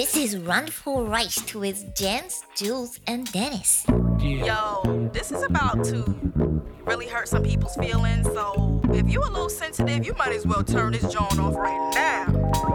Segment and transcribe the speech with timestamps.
[0.00, 3.84] This is Run for Rice with Jens, Jules, and Dennis.
[4.18, 6.16] Yo, this is about to
[6.86, 8.26] really hurt some people's feelings.
[8.32, 11.92] So if you a little sensitive, you might as well turn this joint off right
[11.94, 12.24] now.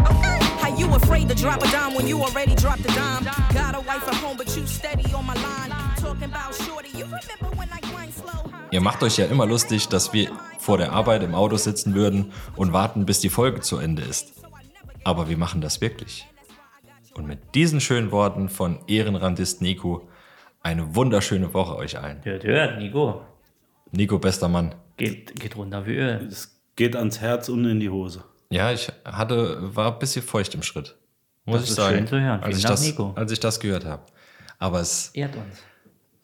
[0.06, 0.38] Okay?
[0.62, 3.23] How you afraid to drop a dime when you already dropped a dime?
[3.55, 5.71] Got a wife at home, but you steady on my line.
[5.98, 8.52] Talking about shorty, you remember when I grind slow?
[8.70, 10.30] Ihr macht euch ja immer lustig, dass wir
[10.60, 14.28] vor der Arbeit im Auto sitzen würden und warten, bis die Folge zu Ende ist.
[15.04, 16.28] Aber wir machen das wirklich.
[17.16, 20.08] Und mit diesen schönen Worten von Ehrenrandist Nico
[20.62, 22.23] eine wunderschöne Woche euch allen.
[22.26, 23.21] Hört, hört, Nico.
[23.91, 24.76] Nico, bester Mann.
[24.98, 26.27] Geht, geht runter wie Öl.
[26.30, 28.23] Es geht ans Herz und in die Hose.
[28.49, 30.95] Ja, ich hatte, war ein bisschen feucht im Schritt.
[31.45, 31.98] Muss Das ich ist sagen.
[31.99, 32.41] schön zu hören.
[32.41, 33.13] Als Vielen ich, Dank, das, Nico.
[33.16, 34.04] als ich das gehört habe.
[34.59, 35.63] Aber, es, Ehrt uns.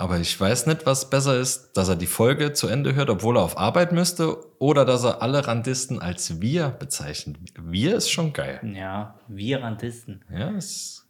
[0.01, 3.37] Aber ich weiß nicht, was besser ist, dass er die Folge zu Ende hört, obwohl
[3.37, 7.37] er auf Arbeit müsste, oder dass er alle Randisten als wir bezeichnet.
[7.55, 8.59] Wir ist schon geil.
[8.75, 11.07] Ja, wir Randisten Ja, es,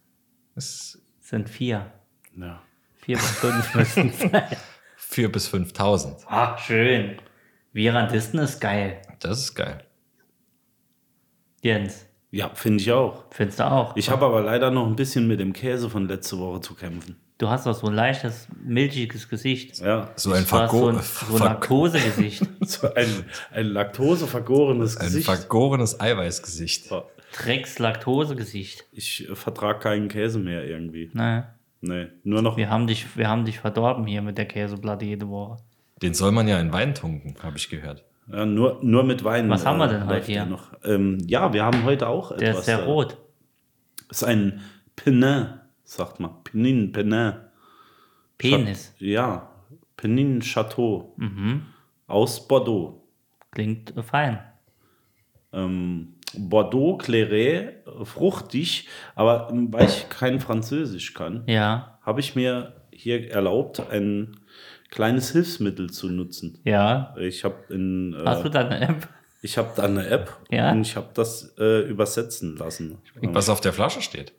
[0.54, 1.90] es sind vier.
[2.36, 2.62] Ja.
[2.96, 4.42] Vier bis fünf müssen es sein.
[4.96, 6.16] 4 bis 5000.
[6.28, 7.18] Ach, schön.
[7.72, 9.02] Wir Randisten ist geil.
[9.20, 9.84] Das ist geil.
[11.62, 13.24] Jens, Ja, finde ich auch.
[13.30, 13.94] findest du auch?
[13.96, 17.16] Ich habe aber leider noch ein bisschen mit dem Käse von letzte Woche zu kämpfen.
[17.42, 19.80] Du hast doch so ein leichtes, milchiges Gesicht.
[19.80, 22.46] Ja, So ein, Vergo ein, so ein Laktosegesicht.
[22.60, 23.08] so ein,
[23.50, 25.24] ein laktosevergorenes ein Gesicht.
[25.24, 26.84] vergorenes Eiweißgesicht.
[26.84, 27.02] So,
[27.36, 28.84] Drecks-Laktosegesicht.
[28.92, 31.10] Ich äh, vertrage keinen Käse mehr irgendwie.
[31.14, 31.48] Naja,
[31.80, 32.56] Nee, nur noch.
[32.56, 35.56] wir haben, dich, wir haben dich verdorben hier mit der Käseplatte jede Woche.
[36.00, 38.04] Den soll man ja in Wein tunken, habe ich gehört.
[38.28, 39.50] Ja, nur, nur mit Wein.
[39.50, 40.42] Was haben wir denn heute hier?
[40.42, 40.68] der Noch.
[40.84, 42.60] Ähm, ja, wir haben heute auch Der etwas.
[42.60, 43.16] ist sehr äh, rot.
[44.08, 44.60] ist ein
[44.94, 45.46] Penin,
[45.92, 46.42] sagt man.
[46.44, 47.34] Penin, Penin.
[48.38, 48.94] Penis.
[48.98, 49.50] Ja,
[49.96, 51.14] Penin Chateau.
[51.16, 51.62] Mhm.
[52.06, 53.02] Aus Bordeaux.
[53.52, 54.38] Klingt äh, fein.
[55.52, 62.34] ähm, Bordeaux, Claret, äh, fruchtig, aber ähm, weil ich kein Französisch kann, Ja, habe ich
[62.34, 64.36] mir hier erlaubt, ein
[64.90, 66.58] kleines Hilfsmittel zu nutzen.
[66.64, 67.14] ja.
[67.18, 69.08] Ich habe in, Hast du äh, da eine App?
[69.42, 70.72] ich habe da eine App Ja?
[70.72, 72.98] und ich habe das äh, übersetzen lassen.
[73.20, 74.32] Was auf der Flasche steht.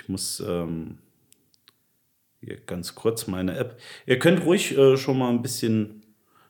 [0.00, 0.98] Ich muss ähm,
[2.40, 3.80] hier ganz kurz meine App.
[4.06, 6.04] Ihr könnt ruhig äh, schon mal ein bisschen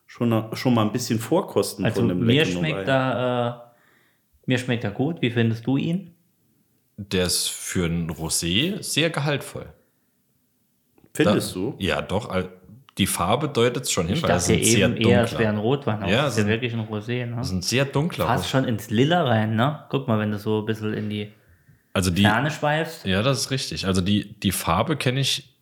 [0.07, 3.71] schon, schon mal ein bisschen vorkosten Also von dem mir schmeckt da, äh,
[4.45, 5.23] mir schmeckt er gut.
[5.23, 6.15] Wie findest du ihn?
[6.99, 9.73] Der ist für ein Rosé sehr gehaltvoll.
[11.15, 11.75] Findest Da- du?
[11.79, 12.31] Ja, doch.
[12.99, 15.49] Die Farbe deutet es schon hin, Ich weil das dachte sehr eben eher, es wäre
[15.49, 17.25] ein Rotwein, aber Ja, es ist ja wirklich ein Rosé.
[17.25, 17.37] Ne?
[17.37, 18.27] Das ist ein sehr dunkler.
[18.27, 19.85] Fast schon ins Lila rein, ne?
[19.89, 21.33] Guck mal, wenn du so ein bisschen in die
[21.99, 23.05] Also die, Ferne schweifst.
[23.05, 23.87] ja, das ist richtig.
[23.87, 25.57] Also die, die Farbe kenne ich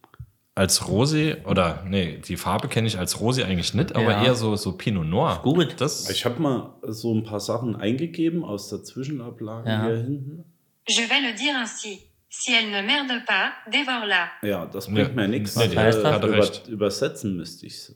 [0.54, 4.24] als Rosé oder nee, die Farbe kenne ich als Rosé eigentlich nicht, aber Ja.
[4.24, 5.40] eher so so Pinot Noir.
[5.42, 5.80] Gut.
[5.80, 9.84] Das Ich habe mal so ein paar Sachen eingegeben aus der Zwischenablage Ja.
[9.86, 10.44] hier hinten.
[10.88, 12.00] Je vais le dire ainsi.
[12.28, 14.28] Si elle ne merde pas, dévore-la.
[14.42, 15.14] Ja, das bringt Ja.
[15.14, 15.56] mir nichts.
[15.56, 16.12] Was heißt das?
[16.12, 16.68] Hat er recht.
[16.68, 17.94] übersetzen müsste ich es.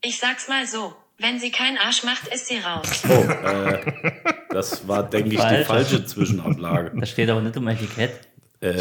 [0.00, 0.94] Ich sag's mal so.
[1.18, 3.02] Wenn sie keinen Arsch macht, ist sie raus.
[3.08, 3.78] Oh, äh,
[4.50, 5.66] das war, denke ich, die Falsch.
[5.66, 6.92] falsche Zwischenablage.
[6.98, 8.12] Das steht aber nicht im Etikett.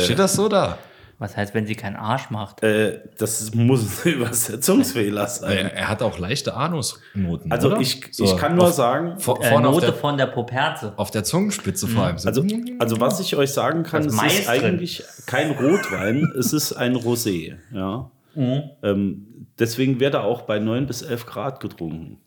[0.04, 0.78] steht das so da?
[1.20, 2.62] Was heißt, wenn sie keinen Arsch macht?
[2.62, 5.52] Äh, das muss ein Übersetzungsfehler sein.
[5.58, 7.52] Er, er hat auch leichte Anusnoten.
[7.52, 7.80] Also oder?
[7.80, 10.94] ich, So ich kann nur auf, sagen, vor, Äh, Note der, von der Poperze.
[10.96, 12.20] auf der Zungenspitze vor allem.
[12.20, 12.28] So.
[12.30, 12.46] also,
[12.78, 14.64] also was ich euch sagen kann, es Mais ist drin.
[14.64, 17.56] eigentlich kein Rotwein, es ist ein Rosé.
[17.74, 18.12] Ja.
[18.36, 18.64] Mhm.
[18.84, 22.20] Ähm, deswegen wird er auch bei 9 bis 11 Grad getrunken.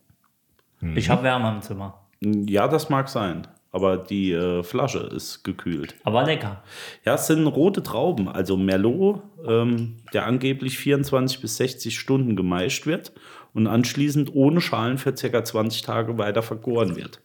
[0.95, 1.99] Ich habe Wärme im Zimmer.
[2.21, 3.47] Ja, das mag sein.
[3.71, 5.95] Aber die äh, Flasche ist gekühlt.
[6.03, 6.61] Aber lecker.
[7.05, 12.85] Ja, es sind rote Trauben, also Merlot, ähm, der angeblich 24 bis 60 Stunden gemeischt
[12.85, 13.13] wird
[13.53, 15.43] und anschließend ohne Schalen für ca.
[15.43, 17.21] 20 Tage weiter vergoren wird.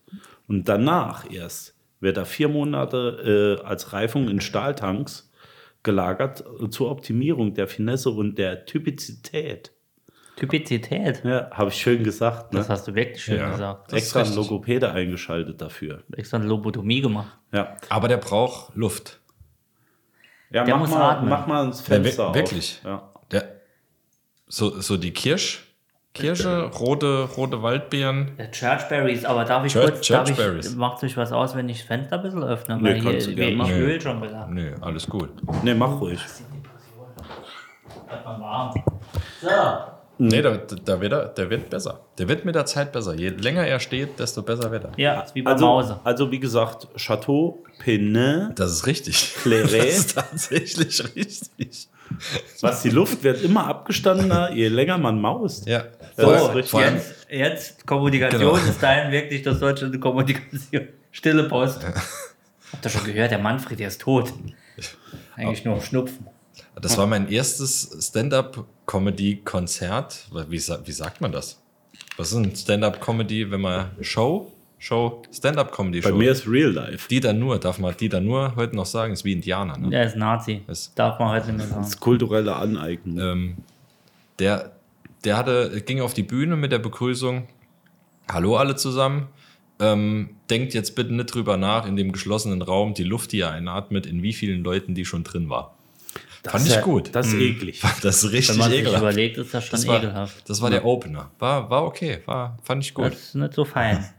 [0.47, 5.33] Und danach erst wird er vier Monate äh, als Reifung in Stahltanks
[5.83, 9.72] gelagert äh, zur Optimierung der Finesse und der Typizität.
[10.37, 11.23] Typizität.
[11.25, 12.53] Ja, habe ich schön gesagt.
[12.53, 12.59] Ne?
[12.59, 13.51] Das hast du wirklich schön Ja.
[13.51, 13.93] gesagt.
[13.93, 14.49] Extra einen richtig.
[14.51, 16.03] Logopäde eingeschaltet dafür.
[16.15, 17.39] Extra eine Lobotomie gemacht.
[17.53, 19.19] Ja, Aber der braucht Luft.
[20.51, 21.28] ja Der mach, muss mal, atmen.
[21.31, 22.34] mach mal das Ja, wir- Fenster auf.
[22.34, 22.81] wirklich?
[22.84, 23.09] Ja.
[23.31, 23.45] Der,
[24.47, 25.63] so, so die Kirsch,
[26.13, 28.37] Kirsche, rote, rote Waldbeeren.
[28.39, 31.78] Der Churchberries, aber darf ich Church- kurz, darf ich, macht euch was aus, wenn ich
[31.78, 32.77] das Fenster ein bisschen öffne?
[32.77, 33.72] Nee, Weil kannst du hier, gerne ich machen.
[33.72, 34.47] öl schon wieder.
[34.49, 35.31] Nö, alles gut.
[35.63, 36.21] Nee, mach ruhig.
[38.09, 38.84] Wird mal warm.
[39.43, 39.49] So.
[40.18, 42.01] Nee, da, da wird er, der wird besser.
[42.16, 43.15] Der wird mit der Zeit besser.
[43.15, 44.92] Je länger er steht, desto besser wird er.
[44.97, 46.01] Ja, ist wie bei Also, Mause.
[46.04, 49.34] also wie gesagt, Chateau Penin, Das ist richtig.
[49.42, 49.71] Claret.
[49.72, 51.89] Das ist tatsächlich richtig.
[52.63, 55.66] was die Luft wird immer abgestandener, je länger man maust.
[55.66, 55.84] Ja.
[56.16, 56.33] So,
[56.78, 58.54] jetzt, jetzt Kommunikation Genau.
[58.57, 60.89] ist dahin wirklich das deutsche Kommunikation.
[61.10, 61.80] Stille Post.
[62.72, 64.33] Habt ihr schon gehört, der Manfred, der ist tot.
[65.34, 66.27] Eigentlich nur Schnupfen.
[66.80, 67.83] Das war mein erstes
[68.86, 70.27] Stand-up-Comedy-Konzert.
[70.48, 71.60] Wie, wie sagt man das?
[72.16, 74.53] Was ist ein Stand-up-Comedy, wenn man Show?
[74.78, 75.22] Show?
[75.27, 76.15] Bei Stand-up-Comedy-Show.
[76.16, 77.09] mir ist Real Life.
[77.09, 79.77] Die dann nur, darf man die dann nur heute noch sagen, ist wie Indianer.
[79.78, 79.91] Ne?
[79.91, 80.62] Der ist Nazi.
[80.66, 81.80] Das- Darf man heute nicht mehr sagen.
[81.80, 83.18] Das ist kulturelle Aneignung.
[83.18, 83.56] Ähm,
[84.38, 84.72] der,
[85.24, 87.48] der hatte, ging auf die Bühne mit der Begrüßung:
[88.30, 89.28] Hallo alle zusammen.
[89.78, 93.50] Ähm, denkt jetzt bitte nicht drüber nach, in dem geschlossenen Raum, die Luft, die ihr
[93.50, 95.76] einatmet, in wie vielen Leuten die schon drin war.
[96.53, 97.15] Fand ich ja- gut.
[97.15, 97.83] Das ist eklig.
[98.03, 99.03] Das ist Wenn richtig man sich ekelhaft.
[99.03, 100.48] überlegt, ist das schon Das war, ekelhaft.
[100.51, 101.31] das war der Opener.
[101.39, 103.07] War, war okay, war, fand ich gut.
[103.07, 104.04] Das ist nicht so fein.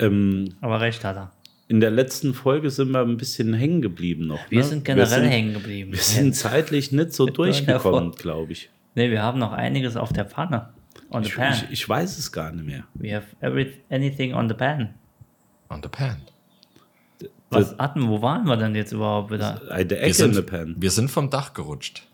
[0.00, 1.30] Ähm, Aber recht hat er.
[1.68, 4.40] in der letzten Folge sind wir ein bisschen hängen geblieben noch.
[4.50, 4.64] Wir ne?
[4.64, 5.92] sind generell hängen geblieben.
[5.92, 8.70] Wir sind zeitlich nicht so durchgekommen, glaube ich.
[8.96, 10.70] Nee, wir haben noch einiges auf der Pfanne.
[11.10, 11.52] On the Ich, pan.
[11.52, 11.64] ich.
[11.70, 12.84] ich weiß es gar nicht mehr.
[12.94, 14.94] We have every, anything on the pan.
[15.70, 16.16] On the pan.
[17.54, 19.60] Was hatten, wo waren wir denn jetzt überhaupt wieder?
[19.70, 20.74] Eine Wir Ecke in the sind, Pen.
[20.78, 22.06] wir sind vom Dach gerutscht.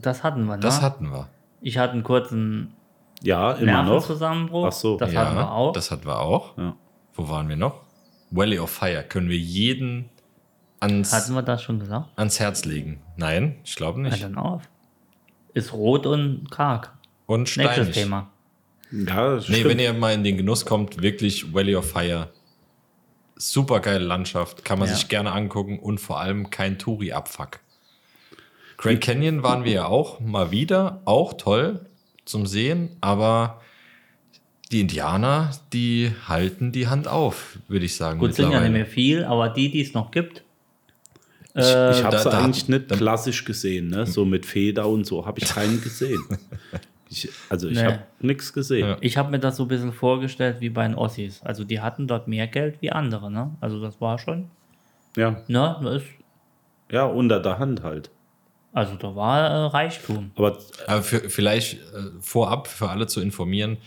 [0.00, 0.60] Das hatten wir, ne?
[0.60, 1.28] Das hatten wir.
[1.60, 2.74] ich hatte einen kurzen
[3.22, 3.90] Ja, immer noch.
[3.90, 4.66] Nervenzusammenbruch.
[4.68, 4.96] Ach so.
[4.96, 5.72] Das ja, hatten wir auch.
[5.72, 6.56] Das hatten wir auch.
[6.56, 6.76] Ja.
[7.14, 7.82] Wo waren wir noch?
[8.30, 9.02] Valley of Fire.
[9.02, 10.08] Können wir jeden
[10.80, 12.06] ans, hatten wir das schon gesagt?
[12.16, 13.00] ans Herz legen?
[13.16, 14.22] Nein, ich glaube Ja, nicht.
[14.22, 14.62] dann auf.
[15.54, 16.92] Ist rot und karg.
[17.26, 17.94] Und Nächstes steinig.
[17.94, 18.30] Thema.
[18.92, 19.70] Ja, das Nee, stimmt.
[19.70, 22.28] wenn ihr mal in den Genuss kommt, wirklich Valley of Fire.
[23.40, 24.94] Super geile Landschaft, kann man Ja.
[24.94, 27.60] sich gerne angucken und vor allem kein Touri-Abfuck.
[28.76, 31.86] Grand Canyon waren wir ja auch mal wieder, auch toll
[32.24, 33.60] zum Sehen, aber
[34.70, 38.18] die Indianer, die halten die Hand auf, würde ich sagen.
[38.18, 40.42] Gut, sind ja nicht mehr viel, aber die, die es noch gibt,
[41.54, 44.06] Ich, Äh, ich habe da- sie da- eigentlich nicht klassisch gesehen, ne?
[44.06, 46.22] so mit Feder und so habe ich keinen gesehen.
[47.10, 47.84] Ich, also ich Nee.
[47.84, 48.86] habe nichts gesehen.
[48.88, 48.96] Ja.
[49.00, 51.40] ich habe mir das so ein bisschen vorgestellt wie bei den Ossis.
[51.42, 53.50] Also die hatten dort mehr Geld wie andere, ne?
[53.60, 54.50] Also das war schon,
[55.16, 55.42] Ja.
[55.48, 55.76] ne?
[55.82, 56.06] Das ist,
[56.90, 58.10] ja, unter der Hand halt.
[58.72, 60.30] also da war äh, Reichtum.
[60.36, 63.78] Aber Aber für, vielleicht äh, vorab für alle zu informieren,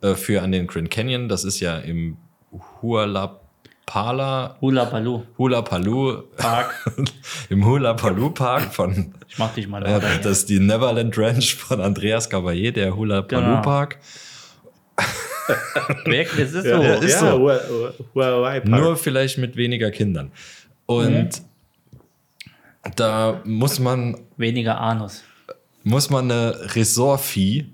[0.00, 2.16] äh, für an den Grand Canyon, das ist ja im
[3.94, 5.22] Hualapala, Hula Palu.
[5.38, 6.74] Hula Palu Park,
[7.50, 11.54] im Hula Palu Park von, Ich mach dich mal äh, das ist die Neverland Ranch
[11.54, 13.62] von Andreas Caballé, der Hula Palu Genau.
[13.62, 13.98] Park.
[16.04, 16.82] Wirklich, es ist ja, so.
[16.82, 17.50] ja, ist ja, so.
[18.14, 18.68] Huawei Park.
[18.68, 20.30] Nur vielleicht mit weniger Kindern.
[20.86, 21.30] Und
[22.96, 25.22] da muss man Weniger Anus.
[25.84, 27.66] muss man eine Resort-Fee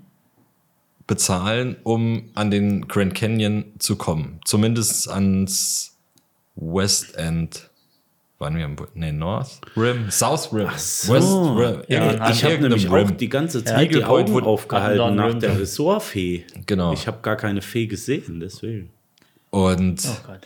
[1.07, 4.39] bezahlen, um an den Grand Canyon zu kommen.
[4.45, 5.97] Zumindest ans
[6.59, 7.69] West End.
[8.37, 10.09] Waren wir im Bu- nee, North Rim?
[10.09, 10.69] South Rim.
[10.77, 11.13] so.
[11.13, 11.83] West Rim.
[11.89, 13.07] Ja, ich habe nämlich Rim.
[13.07, 15.57] auch die ganze Zeit Eagle die Augen wurde- aufgehalten nach einen der Rim.
[15.57, 16.45] Ressortfee.
[16.65, 16.93] Genau.
[16.93, 18.89] Ich habe gar keine Fee gesehen, deswegen.
[19.49, 20.41] Und Oh Gott.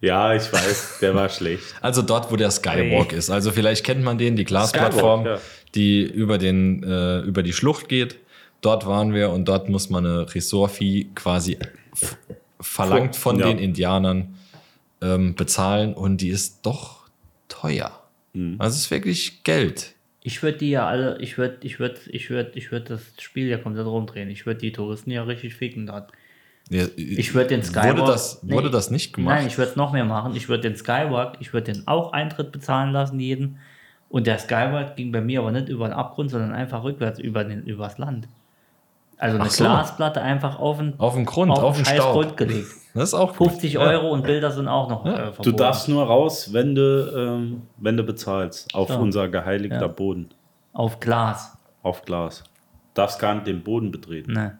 [0.00, 1.62] Ja, ich weiß, der war schlecht.
[1.80, 3.18] also dort, wo der Skywalk Ey.
[3.18, 3.30] ist.
[3.30, 5.38] Also vielleicht kennt man den, die Glasplattform, ja.
[5.76, 8.18] die über, den, äh, über die Schlucht geht.
[8.62, 11.56] Dort waren wir und dort muss man eine Resort-Fee quasi
[12.60, 13.46] verlangt von Ja.
[13.46, 14.34] den Indianern
[15.02, 17.02] ähm, bezahlen und die ist doch
[17.48, 18.02] teuer.
[18.32, 18.56] Mhm.
[18.58, 19.94] Also es ist wirklich Geld.
[20.22, 23.48] Ich würde die ja alle, ich würde, ich würde, ich würde, ich würde das Spiel
[23.48, 24.30] ja komplett rumdrehen.
[24.30, 26.12] Ich würde die Touristen ja richtig ficken dort.
[26.70, 27.98] Ja, Ich würde den Skywalk.
[27.98, 29.36] Wurde das, wurde das nicht gemacht?
[29.36, 30.36] Nein, ich würde noch mehr machen.
[30.36, 33.58] Ich würde den Skywalk, ich würde den auch Eintritt bezahlen lassen, jeden.
[34.08, 37.44] Und der Skywalk ging bei mir aber nicht über den Abgrund, sondern einfach rückwärts über
[37.44, 38.28] den, übers Land.
[39.22, 39.62] Also eine Ach so.
[39.64, 42.12] Glasplatte einfach auf den, auf dem Grund, auf, dem scheiß Staub.
[42.14, 42.66] Grund gelegt.
[42.94, 43.48] Das ist auch gut.
[43.48, 43.80] 50 Ja.
[43.80, 45.42] Euro und Bilder sind auch noch äh, verboten.
[45.44, 48.74] Du darfst nur raus, wenn du, ähm, wenn du bezahlst.
[48.74, 48.98] Auf So.
[48.98, 49.86] unser geheiligter Ja.
[49.86, 50.28] Boden.
[50.74, 51.56] Auf Glas.
[51.82, 52.44] Auf Glas.
[52.92, 54.32] Darfst gar nicht den Boden betreten.
[54.34, 54.58] Ne.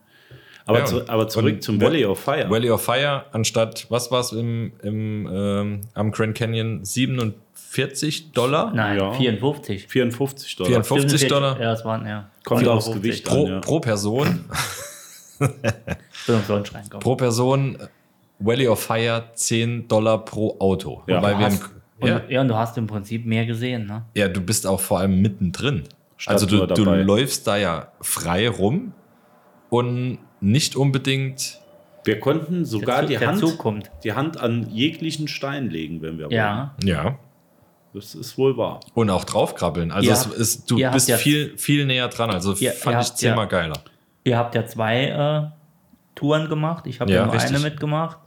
[0.66, 2.48] Aber, Ja, zu, aber zurück zum Valley of Fire.
[2.48, 6.84] Valley of Fire anstatt, was war es im, im, ähm, am Grand Canyon?
[6.84, 8.72] 47 Dollar?
[8.74, 9.12] Nein, Ja.
[9.12, 9.88] 54.
[9.88, 10.84] 54 Dollar.
[10.84, 12.30] 54 Dollar Ja, das waren, ja.
[12.44, 13.02] Kommt aufs 54.
[13.02, 13.60] Gewicht Pro, an, ja.
[13.60, 14.44] pro Person.
[17.00, 17.76] Pro Person
[18.38, 21.02] Valley of Fire 10 Dollar pro Auto.
[21.06, 21.22] Ja.
[21.22, 22.40] Weil wir im, Hast, und, ja, ja.
[22.40, 24.04] und du hast im Prinzip mehr gesehen, ne?
[24.14, 25.84] ja, du bist auch vor allem mittendrin.
[26.16, 28.92] Statt also du, du läufst da ja frei rum
[29.70, 31.58] und nicht unbedingt.
[32.04, 33.90] Wir konnten sogar Der die Hand, kommt.
[34.02, 36.34] die Hand an jeglichen Stein legen, wenn wir wollen.
[36.34, 36.74] Ja.
[36.82, 37.18] Ja.
[37.94, 38.80] Das ist wohl wahr.
[38.94, 39.92] Und auch draufkrabbeln.
[39.92, 42.30] Also Ihr es ist, du ihr bist ja- viel, viel näher dran.
[42.30, 43.78] Also Ihr- fand ihr ich zehnmal ja- geiler.
[44.24, 45.50] Ihr habt ja zwei äh,
[46.14, 46.86] Touren gemacht.
[46.86, 47.54] Ich habe Ja, ja, nur richtig.
[47.54, 48.18] eine mitgemacht.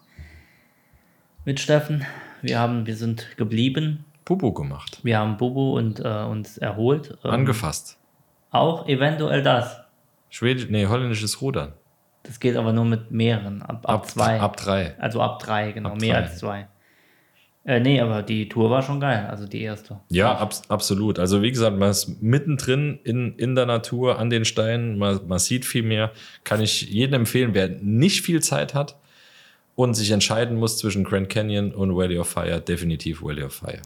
[1.46, 2.06] Mit Steffen.
[2.42, 4.06] Wir, haben, wir sind geblieben.
[4.24, 5.00] Bubu gemacht.
[5.04, 7.18] Wir haben Bubu und äh, uns erholt.
[7.24, 7.98] Ähm, Angefasst.
[8.52, 9.78] Auch eventuell das.
[10.30, 11.74] Schwedisch, nee, holländisches Rudern.
[12.28, 13.62] Das geht aber nur mit mehreren.
[13.62, 14.40] Ab, ab, zwei.
[14.40, 14.96] Ab drei.
[15.00, 15.90] Also ab drei, genau.
[15.90, 16.24] Ab mehr drei.
[16.24, 16.68] als zwei.
[17.66, 20.00] Äh, nee, aber die Tour war schon geil, also die erste.
[20.10, 21.18] Ja, abs absolut.
[21.18, 25.40] Also wie gesagt, man ist mittendrin in, in der Natur, an den Steinen, man, man
[25.40, 26.12] sieht viel mehr.
[26.44, 28.96] Kann ich jedem empfehlen, wer nicht viel Zeit hat
[29.74, 33.82] und sich entscheiden muss zwischen Grand Canyon und Valley of Fire, definitiv Valley of Fire.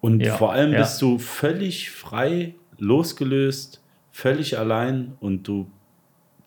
[0.00, 0.80] Und Ja, vor allem ja.
[0.80, 5.70] bist du völlig frei, losgelöst, völlig allein und du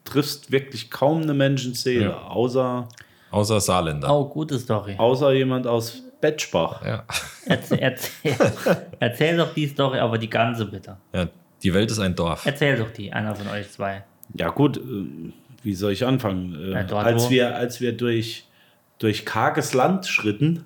[0.06, 2.22] triffst wirklich kaum eine Menschenseele, Ja.
[2.28, 2.88] außer,
[3.32, 4.10] Außer Saarländer.
[4.16, 4.96] Oh, gute Story.
[4.98, 6.86] außer jemand aus Betschbach.
[6.86, 7.04] Ja.
[7.46, 8.36] Erzähl, erzähl,
[9.00, 10.98] erzähl doch die Story, aber die ganze bitte.
[11.14, 11.28] ja,
[11.62, 12.46] die Welt ist ein Dorf.
[12.46, 14.04] Erzähl doch die, einer von euch zwei.
[14.36, 14.82] Ja gut, äh,
[15.64, 16.56] wie soll ich anfangen?
[16.56, 18.46] Äh, Ja, dort, als, wir, als wir durch,
[19.00, 20.64] durch karges Land schritten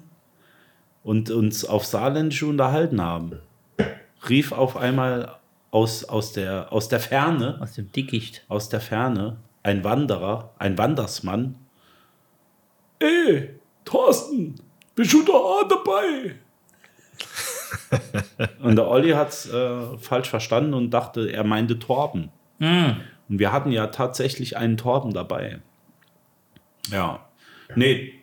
[1.03, 3.39] und uns auf Saarländisch unterhalten haben,
[4.29, 5.33] rief auf einmal
[5.71, 8.43] aus, aus, der, aus der Ferne, Aus dem Dickicht.
[8.47, 11.55] aus der Ferne, ein Wanderer, ein Wandersmann.
[12.99, 14.55] Ey, Thorsten,
[14.95, 16.35] bist du da auch dabei?
[18.63, 22.29] und der Olli hat es äh, falsch verstanden und dachte, er meinte Torben.
[22.59, 25.61] Und wir hatten ja tatsächlich einen Torben dabei.
[26.91, 27.25] Ja.
[27.75, 28.13] Nee,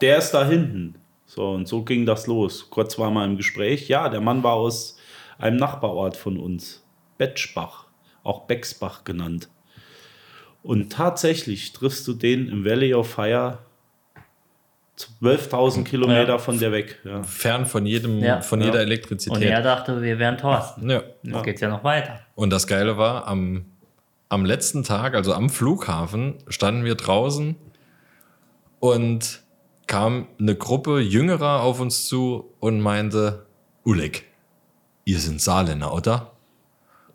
[0.00, 0.96] der ist da hinten.
[1.26, 2.68] So, und so ging das los.
[2.70, 3.88] Kurz war mal im Gespräch.
[3.88, 4.98] Ja, der Mann war aus
[5.38, 6.81] einem Nachbarort von uns.
[7.26, 7.84] Betschbach,
[8.24, 9.48] auch Bexbach genannt.
[10.64, 13.58] Und tatsächlich triffst du den im Valley of Fire
[14.98, 16.38] 12.000 Kilometer Ja.
[16.38, 16.98] von der weg.
[17.04, 17.22] Ja.
[17.22, 18.40] Fern von jedem, Ja.
[18.40, 18.66] von Ja.
[18.66, 19.42] jeder Und Elektrizität.
[19.42, 20.88] er dachte, wir wären Thorsten.
[20.90, 21.02] ja.
[21.22, 22.20] Jetzt geht's ja noch weiter.
[22.34, 23.64] Und das Geile war, am,
[24.28, 27.56] am letzten Tag, also am Flughafen, standen wir draußen
[28.80, 29.42] und
[29.86, 33.46] kam eine Gruppe Jüngerer auf uns zu und meinte,
[33.84, 34.24] Uleg,
[35.04, 36.31] ihr sind Saarländer, oder?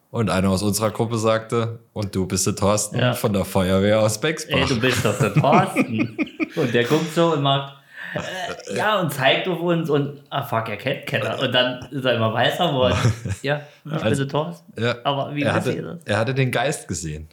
[0.09, 3.13] Und einer aus unserer Gruppe sagte, und du bist der Thorsten Ja.
[3.13, 4.67] von der Feuerwehr aus Ey, Bexbach.
[4.67, 6.17] du bist doch der Thorsten.
[6.55, 7.73] und der guckt so und macht,
[8.15, 11.37] äh, ja, und zeigt auf uns und, ah fuck, er kennt Keller.
[11.41, 12.95] Und dann ist er immer weißer geworden.
[13.41, 14.81] Ja, ich bin Also- der Thorsten.
[14.81, 16.05] ja, Aber wie er, passiert hatte, das?
[16.05, 17.27] er hatte den Geist gesehen.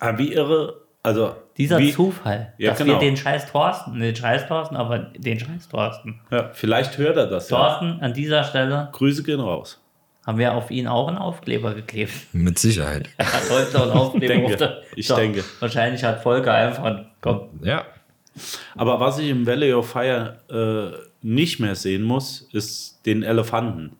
[0.00, 2.92] Aber wie irre, also Dieser wie, Zufall, Ja, dass genau.
[2.92, 6.20] wir den scheiß Thorsten, den scheiß Thorsten, aber den scheiß Thorsten.
[6.30, 7.56] ja, vielleicht hört er das ja.
[7.56, 9.79] Thorsten, an dieser Stelle Grüße gehen raus.
[10.30, 12.12] Haben wir auf ihn auch einen Aufkleber geklebt.
[12.32, 13.08] Mit Sicherheit.
[13.18, 14.34] Er hat heute noch einen Aufkleber.
[14.34, 15.44] denke, auf der- ich So, denke.
[15.58, 17.84] Wahrscheinlich hat Volker einfach, komm, Ja,
[18.76, 23.96] Aber was ich im Valley of Fire äh, nicht mehr sehen muss, ist den Elefanten.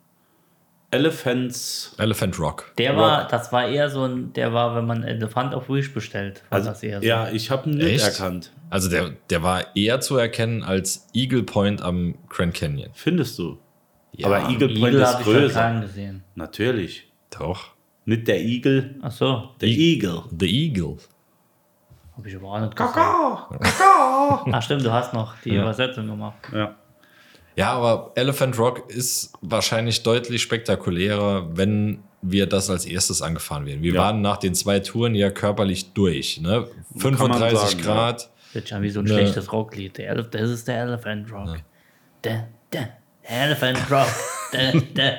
[0.93, 2.73] Elephants, Elephant Rock.
[2.79, 3.01] Der Rock.
[3.01, 6.59] war, das war eher so ein, der war, wenn man Elefant auf Wish bestellt, war
[6.59, 7.07] also, das eher so.
[7.07, 8.19] ja, ich habe ihn nicht Echt?
[8.19, 8.51] erkannt.
[8.71, 12.91] Also der, der war eher zu erkennen als Eagle Point am Grand Canyon.
[12.93, 13.59] Findest du?
[14.21, 16.15] Ja, Aber Eagle Point Igel ist habe ich schon größer.
[16.35, 17.11] Natürlich.
[17.39, 17.69] Doch.
[18.07, 20.23] Nicht der Igel, Ach so, der Eagle.
[20.39, 20.97] The Eagle.
[22.17, 22.93] habe ich aber auch nicht gesehen.
[24.53, 26.37] Ach stimmt, du hast noch die Übersetzung gemacht.
[26.53, 26.75] Ja.
[27.57, 33.83] Ja, aber Elephant Rock ist wahrscheinlich deutlich spektakulärer, wenn wir das als erstes angefahren werden.
[33.83, 34.01] Wir Ja.
[34.03, 36.41] waren nach den zwei Touren ja körperlich durch.
[36.41, 36.69] Ne?
[37.01, 38.31] Kann man 35 sagen, Grad.
[38.55, 39.13] Das ist ja wie so ein Ne.
[39.15, 39.99] schlechtes Rocklied.
[39.99, 41.47] Der das ist der Elephant Rock.
[42.25, 42.89] Der, der, der
[43.23, 44.09] Elephant Rock.
[44.53, 45.19] der, der.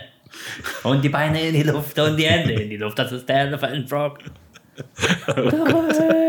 [0.84, 2.98] Und die Beine in die Luft und die Hände in die Luft.
[3.00, 4.20] Das ist der Elephant Rock.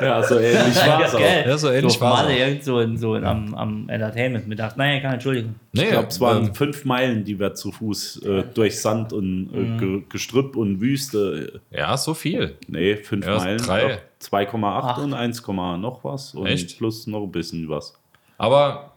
[0.00, 1.20] ja, so ähnlich war es auch.
[1.20, 2.38] Ja, so ähnlich so Malle auch.
[2.38, 4.76] irgend so, in, so in, am, am Entertainment mittags.
[4.76, 5.54] Nein, keine Entschuldigung.
[5.72, 9.12] Nee, Ich glaube, es waren ähm, fünf Meilen, die wir zu Fuß äh, durch Sand
[9.12, 11.60] und äh, Ge Gestrüpp und Wüste.
[11.70, 12.56] ja, so viel.
[12.68, 13.58] Nee, fünf Ja, Meilen.
[13.58, 14.00] drei.
[14.20, 14.98] doch 2,8 Acht.
[15.02, 16.34] und 1, noch was.
[16.34, 16.78] Und Echt?
[16.78, 17.94] plus noch ein bisschen was.
[18.38, 18.92] Aber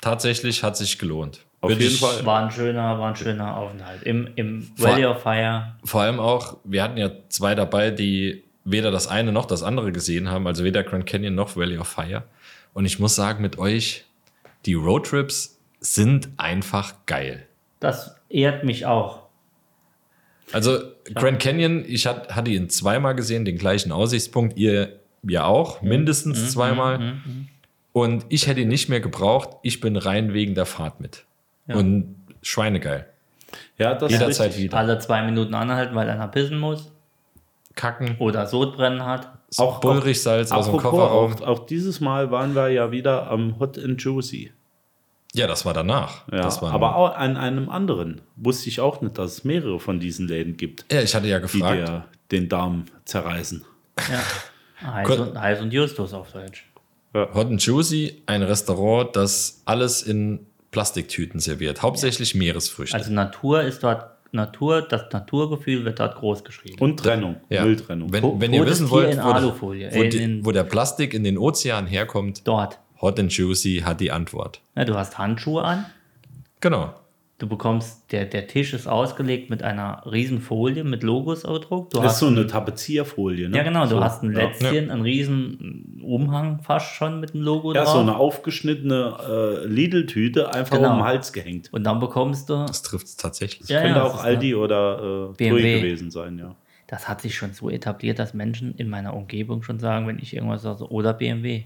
[0.00, 1.46] tatsächlich hat sich gelohnt.
[1.62, 2.24] Auf jeden Fall.
[2.24, 4.02] War ein schöner, war ein schöner Aufenthalt.
[4.02, 5.76] Im, im Valley of Fire.
[5.84, 9.92] Vor allem auch, wir hatten ja zwei dabei, die weder das eine noch das andere
[9.92, 12.24] gesehen haben, also weder Grand Canyon noch Valley of Fire.
[12.72, 14.04] Und ich muss sagen, mit euch,
[14.66, 17.46] die Roadtrips sind einfach geil.
[17.78, 19.22] Das ehrt mich auch.
[20.52, 20.78] Also
[21.14, 26.52] Grand Canyon, ich hat, hatte ihn zweimal gesehen, den gleichen Aussichtspunkt, ihr ja auch, mindestens
[26.52, 27.16] zweimal.
[27.92, 31.24] Und ich hätte ihn nicht mehr gebraucht, ich bin rein wegen der Fahrt mit.
[31.66, 33.06] Und schweinegeil.
[33.78, 34.76] Ja, das ist Jederzeit wieder.
[34.76, 36.90] Alle zwei Minuten anhalten, weil einer pissen muss
[37.74, 39.28] Kacken, oder Sodbrennen hat.
[39.56, 41.32] Auch- Bullrichsalz aus dem Kofferraum.
[41.34, 44.52] auch, auch dieses Mal waren wir ja wieder am Hot and Juicy.
[45.32, 46.26] Ja, das war danach.
[46.30, 48.20] Ja, das war aber auch an einem anderen.
[48.36, 51.38] Wusste ich auch nicht, dass es mehrere von diesen Läden gibt, ja, ich hatte ja
[51.38, 51.78] die gefragt.
[51.88, 53.64] dir den Darm zerreißen.
[54.82, 55.18] Heiß Gut.
[55.20, 56.69] und, Heiß und Justus auf Deutsch.
[57.14, 61.82] Hot and Juicy, ein Restaurant, das alles in Plastiktüten serviert.
[61.82, 62.96] Hauptsächlich Meeresfrüchte.
[62.96, 66.78] Also Natur ist dort, Natur, das Naturgefühl wird dort groß geschrieben.
[66.78, 67.64] Und Trennung, ja.
[67.64, 68.12] Mülltrennung.
[68.12, 71.36] Wenn, wenn ihr wissen wollt, wo, Alufolie, wo, in- die, wo der Plastik in den
[71.36, 72.78] Ozean herkommt, Dort.
[73.00, 74.60] Hot and Juicy hat die Antwort.
[74.76, 75.86] Ja, du hast Handschuhe an.
[76.60, 76.94] Genau.
[77.40, 81.94] Du bekommst, der, der Tisch ist ausgelegt mit einer riesen Folie mit Logos ausgedruckt.
[81.94, 83.56] Du Das ist hast so eine Tapezierfolie, ne?
[83.56, 84.04] Ja, genau, du so.
[84.04, 84.40] hast ein ja.
[84.40, 87.94] Lätzchen, einen riesen Umhang fast schon mit dem Logo Ja, drauf.
[87.94, 90.90] so eine aufgeschnittene äh, Lidl-Tüte einfach Genau.
[90.90, 91.70] um den Hals gehängt.
[91.72, 93.70] Und dann bekommst du, Das trifft es tatsächlich.
[93.70, 95.80] Ja, Könnte ja, auch das Aldi oder äh, BMW.
[95.80, 96.54] Gewesen sein, ja.
[96.88, 100.34] das hat sich schon so etabliert, dass Menschen in meiner Umgebung schon sagen, wenn ich
[100.36, 101.62] irgendwas sage, so, oder BMW.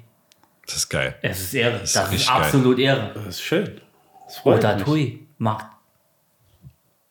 [0.67, 1.17] Das ist geil.
[1.21, 1.81] Es ist Ehre.
[1.83, 2.37] ist Das ist, richtig geil.
[2.43, 3.11] absolut Ehre.
[3.15, 3.71] Das ist schön.
[4.27, 4.85] Das freut Oder mich.
[4.85, 5.67] Tui macht.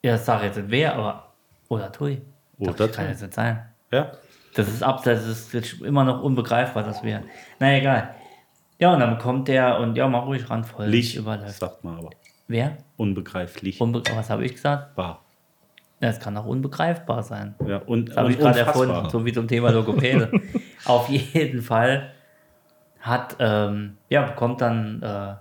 [0.04, 1.32] Ja, ich sage jetzt nicht wer, aber
[1.70, 2.22] oder Tui.
[2.60, 3.66] Oder das kann jetzt nicht sein.
[3.92, 4.12] Ja.
[4.56, 7.24] Das ist ab, das ist immer noch unbegreifbar, dass wir.
[7.60, 8.14] Na egal.
[8.80, 11.60] Ja, und dann kommt der und ja, mach ruhig ran, voll Licht, überläuft.
[11.60, 12.10] sagt man aber.
[12.48, 12.78] Wer?
[12.98, 13.80] Unbegreiflich.
[13.80, 14.98] Unbe was habe ich gesagt?
[14.98, 15.22] Wahr.
[16.02, 17.56] Ja, es kann auch unbegreifbar sein.
[17.66, 20.30] Ja, und, Das habe ich gerade erfunden, so wie zum Thema Logopäde.
[20.86, 22.12] Auf jeden Fall
[23.00, 25.36] hat, ähm, ja, bekommt dann, äh,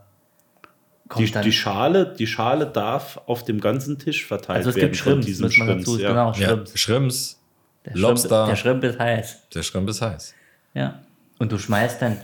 [1.19, 4.87] Die, die, Schale, die Schale darf auf dem ganzen Tisch verteilt also es werden.
[4.89, 6.09] gibt Schrimps, diesen muss man dazu, Shrimps, ja.
[6.09, 6.79] genau, Ja, Schrimps.
[6.81, 7.41] Schrimps,
[7.85, 8.45] Der Lobster.
[8.45, 9.49] Schrimp, der Schrimp ist heiß.
[9.55, 10.35] der Schrimp ist heiß.
[10.75, 11.03] Ja.
[11.39, 12.19] Und du schmeißt dann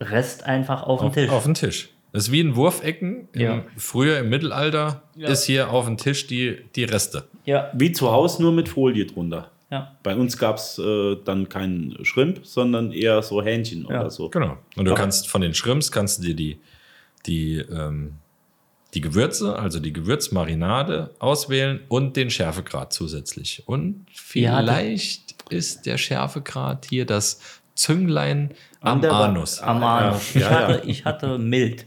[0.00, 1.30] Rest einfach auf den Auf, Tisch.
[1.30, 1.90] auf den Tisch.
[2.12, 3.28] Das ist wie ein Wurfecken.
[3.32, 3.64] Im, Ja.
[3.76, 7.24] Früher im Mittelalter ist hier auf dem Tisch die, die Reste.
[7.44, 9.50] ja, Wie zu Hause, nur mit Folie drunter.
[9.70, 9.94] ja.
[10.02, 14.00] Bei uns gab es äh, dann keinen Shrimp, sondern eher so Hähnchen Ja.
[14.00, 14.28] oder so.
[14.30, 14.56] Genau.
[14.76, 16.58] Und du Aber- kannst von den Shrimps kannst du dir die,
[17.26, 18.14] die, ähm,
[18.94, 23.62] die Gewürze, also die Gewürzmarinade auswählen und den Schärfegrad zusätzlich.
[23.66, 27.40] Und Ja, vielleicht ist der Schärfegrad hier das
[27.74, 28.50] Zünglein
[28.80, 29.60] am Anus.
[29.60, 30.34] Am Ja, Anus.
[30.34, 30.50] ja, ich, ja.
[30.50, 31.86] hatte, ich hatte mild.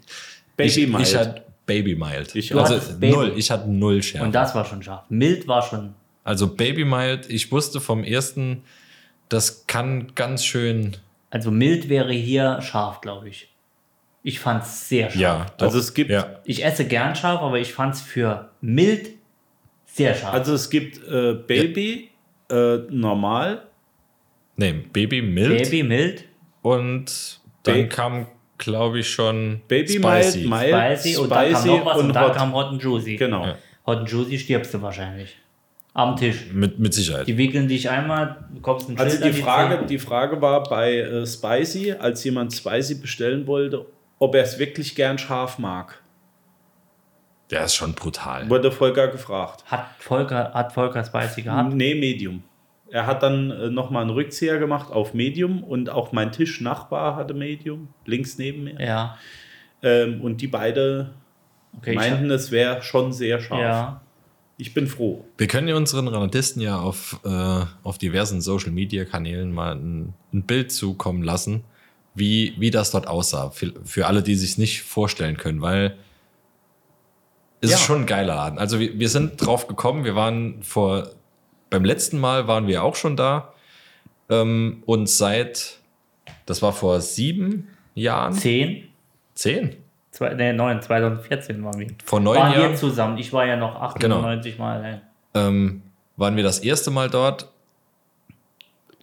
[0.55, 1.07] Baby ich, mild.
[1.07, 2.35] ich hatte Baby Mild.
[2.35, 3.13] Ich also Baby.
[3.13, 3.33] null.
[3.37, 4.25] Ich hatte null Schärfe.
[4.25, 5.05] Und das war schon scharf.
[5.09, 5.93] Mild war schon.
[6.25, 8.63] Also Baby Mild, ich wusste vom ersten,
[9.29, 10.97] das kann ganz schön.
[11.29, 13.49] Also mild wäre hier scharf, glaube ich.
[14.23, 15.19] Ich fand es sehr scharf.
[15.21, 16.39] Ja, doch, Also es gibt- Ja.
[16.45, 19.09] Ich esse gern scharf, aber ich fand es für mild
[19.85, 20.33] sehr scharf.
[20.33, 22.09] Also es gibt äh, Baby,
[22.49, 23.63] äh, normal,
[24.55, 25.63] Nee, Baby Mild.
[25.63, 26.25] Baby mild,
[26.61, 28.27] Und dann Ba- kam,
[28.59, 30.47] glaube ich, schon Baby Spicy.
[30.47, 32.35] mild, mild, spicy, und dann kam noch was und, und dann hot.
[32.35, 33.15] kam Hot and Juicy.
[33.17, 33.45] Genau.
[33.45, 33.55] Ja.
[33.87, 35.35] Hot and Juicy stirbst du wahrscheinlich.
[35.95, 36.45] Am Tisch.
[36.53, 37.27] Mit, mit Sicherheit.
[37.27, 40.97] Die wickeln dich einmal, bekommst ein Also Schild die an Frage, die Frage war bei
[40.99, 43.85] äh, Spicy, als jemand Spicy bestellen wollte,
[44.23, 46.01] ob er es wirklich gern scharf mag.
[47.51, 48.49] Der ist schon brutal.
[48.49, 49.65] Wurde Volker gefragt.
[49.67, 51.73] Hat Volker, hat Volker Spicy gehabt?
[51.73, 52.41] Nee, Medium.
[52.89, 57.33] Er hat dann äh, nochmal einen Rückzieher gemacht auf Medium und auch mein Tischnachbar hatte
[57.33, 58.79] Medium, links neben mir.
[58.79, 59.17] Ja.
[59.81, 61.13] Ähm, und die beide
[61.77, 63.59] Okay, meinten, es wäre schon sehr scharf.
[63.59, 64.01] ja.
[64.55, 65.25] Ich bin froh.
[65.37, 70.13] Wir können ja unseren Ranadisten ja auf, äh, auf diversen Social Media Kanälen mal ein,
[70.31, 71.63] ein Bild zukommen lassen,
[72.15, 73.49] wie, wie das dort aussah.
[73.51, 75.97] Für, für alle, die sich nicht vorstellen können, weil
[77.61, 77.77] es Ja.
[77.77, 78.59] ist schon ein geiler Laden.
[78.59, 81.07] Also wir, wir sind drauf gekommen, wir waren vor,
[81.69, 83.53] beim letzten Mal waren wir auch schon da.
[84.29, 85.79] Ähm, und seit,
[86.45, 88.87] das war vor sieben Jahren, 10,
[89.35, 89.75] zehn,
[90.11, 91.87] zwei, nee, 9, 2014 waren wir.
[92.03, 92.71] vor neun Waren Jahren.
[92.71, 93.17] wir zusammen.
[93.17, 95.01] Ich war ja noch 98 Mal allein.
[95.33, 95.81] ähm,
[96.15, 97.49] waren wir das erste Mal dort.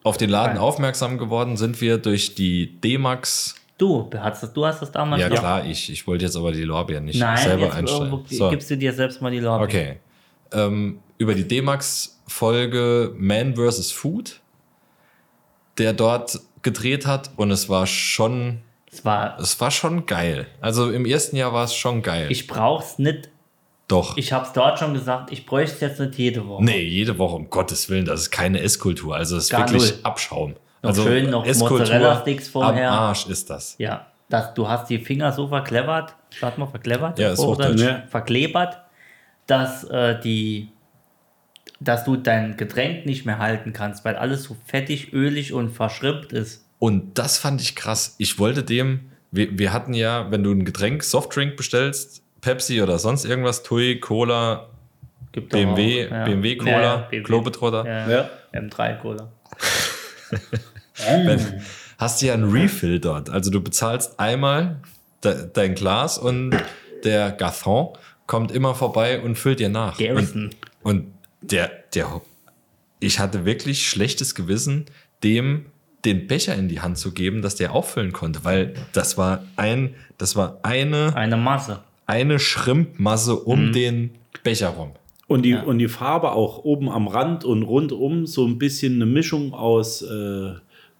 [0.02, 3.54] Auf den Laden aufmerksam geworden sind wir durch die D-Max.
[3.76, 5.40] Du, hast das, du hast das damals Ja, gemacht?
[5.42, 5.90] klar, ich.
[5.90, 8.24] Ich wollte jetzt aber die Lorbeeren nicht Nein, selber jetzt einstellen.
[8.28, 9.68] So, gibst du dir selbst mal die Lorbeeren.
[9.70, 10.00] okay.
[10.52, 13.92] Ähm, über die D-Max-Folge Man vs.
[13.92, 14.40] Food,
[15.78, 17.30] der dort gedreht hat.
[17.36, 18.60] Und es war schon,
[18.90, 20.46] Es war, es war schon geil.
[20.60, 22.26] Also im ersten Jahr war es schon geil.
[22.30, 23.28] ich brauch's nicht.
[23.90, 24.16] Doch.
[24.16, 26.62] Ich hab's dort schon gesagt, ich bräuchte es jetzt nicht jede Woche.
[26.62, 29.16] Nee, jede Woche, um Gottes Willen, das ist keine Esskultur.
[29.16, 30.00] Also es ist Gar wirklich null.
[30.04, 30.54] Abschaum.
[30.82, 32.92] Noch also schön noch Mozzarella-Sticks vorher.
[32.92, 33.74] Am Arsch ist das.
[33.78, 37.82] Ja, das, du hast die Finger so verklebert, sag mal verklebert, Ja, ist Hochdeutsch.
[38.08, 38.78] Verklebert,
[39.48, 40.68] dass äh, die,
[41.80, 46.32] dass du dein Getränk nicht mehr halten kannst, weil alles so fettig, ölig und verschrimpt
[46.32, 46.64] ist.
[46.78, 48.14] Und das fand ich krass.
[48.18, 52.98] Ich wollte dem, wir, wir hatten ja, wenn du ein Getränk, Softdrink bestellst, Pepsi oder
[52.98, 54.68] sonst irgendwas, Tui, Cola,
[55.32, 56.24] Gibt BMW, auch, ja.
[56.24, 57.22] BMW Cola, Ja, ja.
[57.22, 58.30] Globetrotter, Ja, Ja.
[58.52, 59.28] M3 Cola.
[60.96, 61.62] wenn,
[61.98, 63.30] hast du ja einen Refill dort.
[63.30, 64.80] Also du bezahlst einmal
[65.24, 66.56] de, dein Glas und
[67.04, 69.98] der Garçon kommt immer vorbei und füllt dir nach.
[69.98, 70.50] Garrison.
[70.82, 72.20] Und, und der, der,
[73.00, 74.86] ich hatte wirklich schlechtes Gewissen,
[75.22, 75.66] dem
[76.04, 79.94] den Becher in die Hand zu geben, dass der auffüllen konnte, weil das war ein,
[80.16, 81.80] das war eine, Eine Masse.
[82.10, 83.72] Eine Schrimpmasse um Mhm.
[83.72, 84.10] den
[84.42, 84.90] Becher rum.
[85.26, 89.06] Und die, und die Farbe auch oben am Rand und rundum so ein bisschen eine
[89.06, 90.54] Mischung aus äh,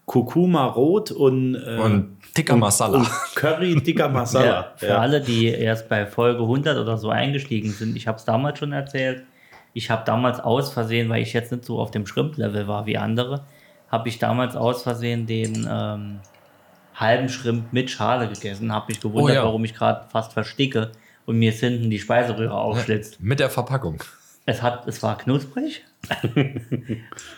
[0.05, 2.99] Kurkuma Rot und, äh, Und Tikka Masala.
[2.99, 4.45] Und Curry Tikka Masala.
[4.45, 8.25] Ja, für alle, die erst bei Folge 100 oder so eingestiegen sind, ich habe es
[8.25, 9.23] damals schon erzählt.
[9.73, 12.97] Ich habe damals aus Versehen, weil ich jetzt nicht so auf dem Shrimp-Level war wie
[12.97, 13.43] andere,
[13.89, 16.19] habe ich damals aus Versehen den ähm,
[16.95, 18.73] halben Shrimp mit Schale gegessen.
[18.73, 19.43] Habe mich gewundert, Oh ja.
[19.43, 20.91] warum ich gerade fast versticke
[21.25, 23.21] und mir ist hinten die Speiseröhre aufschlitzt.
[23.21, 24.03] Mit der Verpackung.
[24.45, 25.83] Es, hat, es war knusprig.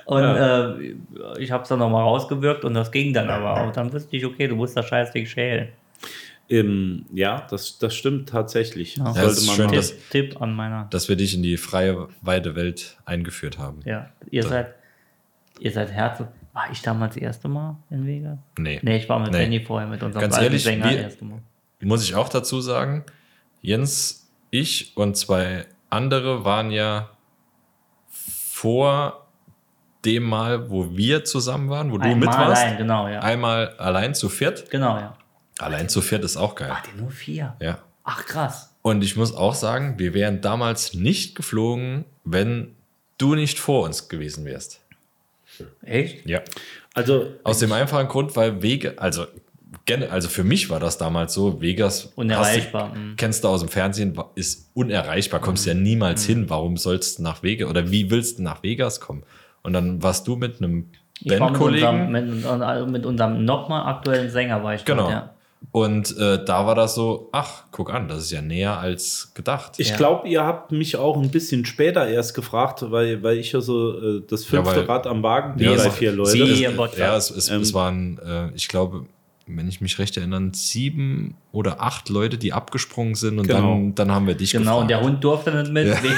[0.05, 0.95] und äh,
[1.39, 3.65] ich habe es dann nochmal rausgewirkt und das ging dann aber.
[3.65, 5.69] Und dann wusste ich, okay, du musst das Scheißding schälen.
[6.49, 8.97] Ähm, ja, das, das stimmt tatsächlich.
[8.97, 9.13] Ja.
[9.13, 10.87] Sollte Ja, man schön, dass- Tipp, an meiner.
[10.91, 13.79] Dass wir dich in die freie, weite Welt eingeführt haben.
[13.85, 14.73] Ja, ihr seid,
[15.59, 16.27] ihr seid Herzen.
[16.53, 18.37] War ich damals das erste Mal in Vegas?
[18.59, 18.79] Nee.
[18.83, 19.39] Nee, ich war mit Nee.
[19.39, 21.39] Benny vorher mit unserem Ganz ehrlich, Sänger das erste Mal.
[21.81, 23.03] Muss ich auch dazu sagen,
[23.63, 27.09] Jens, ich und zwei andere waren ja
[28.09, 29.25] vor
[30.03, 32.61] dem Mal, wo wir zusammen waren, wo du Einmal mit warst.
[32.61, 33.21] allein, genau, ja.
[33.21, 34.69] Einmal allein zu viert.
[34.69, 35.17] Genau, ja.
[35.59, 36.71] Allein zu viert ist auch geil.
[36.73, 37.55] Ach, die nur vier.
[37.61, 37.79] Ja.
[38.03, 38.75] Ach, krass.
[38.81, 42.75] Und ich muss auch sagen, wir wären damals nicht geflogen, wenn
[43.17, 44.81] du nicht vor uns gewesen wärst.
[45.83, 46.25] Echt?
[46.27, 46.41] Ja.
[46.93, 49.25] Also, Aus dem einfachen Grund, weil Wege, also,
[50.09, 53.15] also für mich war das damals so, Vegas Unerreichbar, Hast du, mhm.
[53.17, 56.49] kennst du aus dem Fernsehen, ist unerreichbar, kommst ja niemals hin.
[56.49, 59.23] Warum sollst du nach Vegas oder wie willst du nach Vegas kommen?
[59.61, 60.87] Und dann warst du mit einem
[61.25, 62.11] war mit unserem, Bandkollegen.
[62.41, 65.03] mit, also mit unserem nochmal aktuellen Sänger war ich Genau.
[65.03, 65.29] dort, ja.
[65.71, 69.73] Und äh, da war das so, ach, guck an, das ist ja näher als gedacht.
[69.77, 69.95] ich Ja.
[69.95, 73.97] glaube, ihr habt mich auch ein bisschen später erst gefragt, weil, weil ich ja so
[74.17, 76.31] äh, das Ja, fünfte weil- Rad am Wagen bin Ja, bei es- vier Leute.
[76.31, 76.63] Sie-
[76.97, 79.05] ja, es, es, Ähm, es waren, äh, ich glaube,
[79.45, 83.59] wenn ich mich recht erinnere, sieben oder acht Leute, die abgesprungen sind und Genau.
[83.61, 85.13] dann, dann haben wir dich Genau, und der gefragt.
[85.15, 85.87] Hund durfte nicht mit.
[86.03, 86.15] Wegen,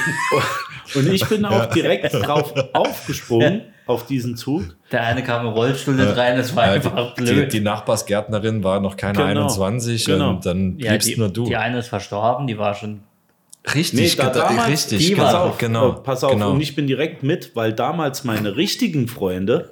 [0.95, 4.75] Und ich bin auch direkt drauf aufgesprungen auf diesen Zug.
[4.91, 7.51] der eine kam im Rollstuhl nicht rein, das war Ja, einfach die, blöd.
[7.53, 9.25] die, die Nachbarsgärtnerin war noch keine Genau.
[9.45, 10.29] 21 Genau.
[10.29, 11.45] und dann ja, bliebst die, nur du.
[11.45, 13.01] die eine ist verstorben, die war schon
[13.73, 15.89] Richtig, Nee, da damals- richtig, die genau, Pass auf, genau.
[15.89, 16.31] äh, pass auf.
[16.31, 16.51] genau.
[16.51, 19.71] Und ich bin direkt mit, weil damals meine richtigen Freunde,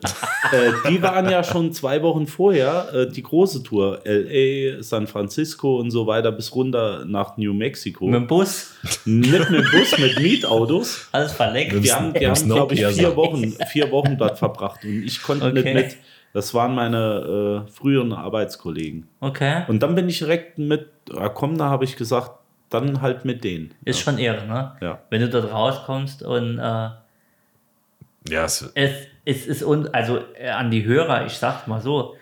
[0.52, 4.02] äh, die waren ja schon zwei Wochen vorher äh, die große Tour.
[4.06, 8.06] L.A., San Francisco und so weiter bis runter nach New Mexico.
[8.06, 8.74] mit dem Bus,
[9.06, 11.08] Nicht mit dem Bus, mit Mietautos.
[11.12, 11.74] alles verleckt.
[11.84, 14.84] Die haben, die haben glaube ich, vier Wochen, vier Wochen dort verbracht.
[14.84, 15.62] Und ich konnte Okay.
[15.62, 15.98] nicht mit.
[16.34, 19.08] Das waren meine äh, früheren Arbeitskollegen.
[19.20, 19.64] Okay.
[19.68, 20.88] Und dann bin ich direkt mit,
[21.36, 22.32] komm, da habe ich gesagt,
[22.74, 23.74] dann halt mit denen.
[23.86, 24.76] Ist schon irre, ne?
[24.82, 25.02] Ja.
[25.10, 26.90] Wenn du dort rauskommst und äh,
[28.30, 32.16] ja, es, es, es ist, un also äh, an die Hörer, ich sag's mal so,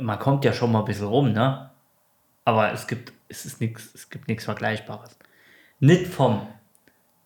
[0.00, 1.70] man kommt ja schon mal ein bisschen rum, ne?
[2.44, 5.16] Aber es gibt, es ist nichts, es gibt nichts Vergleichbares.
[5.80, 6.46] Nicht vom,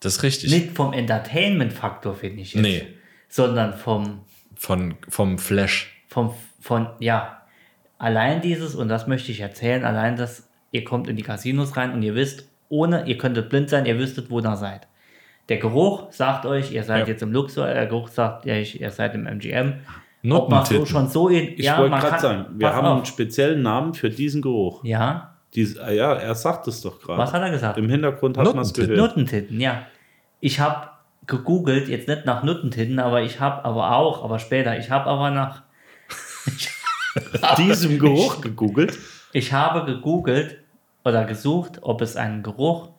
[0.00, 0.50] das ist richtig.
[0.50, 2.62] nicht vom Entertainment-Faktor, finde ich jetzt.
[2.62, 2.86] Nee.
[3.28, 4.24] Sondern vom,
[4.56, 6.02] Von, vom Flash.
[6.08, 7.42] vom, von, ja,
[7.98, 11.92] allein dieses, und das möchte ich erzählen, allein das, ihr kommt in die Casinos rein
[11.92, 14.86] und ihr wisst, ohne, ihr könntet blind sein, ihr wüsstet, wo ihr seid.
[15.48, 17.12] Der Geruch sagt euch, ihr seid Ja.
[17.12, 19.74] jetzt im Luxor, der Geruch sagt euch, ihr seid im MGM.
[20.28, 22.96] Ob man so schon so in, Ich ja, wollte gerade sagen, wir haben auf.
[22.96, 24.82] einen speziellen Namen für diesen Geruch.
[24.84, 27.18] Ja, Dies, ah ja, er sagt es doch gerade.
[27.18, 27.78] was hat er gesagt?
[27.78, 28.98] Im Hintergrund hat man es gehört.
[28.98, 29.86] Nuttentitten, ja.
[30.40, 30.88] Ich habe
[31.28, 35.30] gegoogelt, jetzt nicht nach Nuttentitten, aber ich habe aber auch, aber später, ich habe aber
[35.30, 35.62] nach,
[37.58, 38.98] Diesem Geruch gegoogelt.
[39.32, 40.58] Ich habe gegoogelt
[41.04, 42.90] oder gesucht, ob es einen Geruch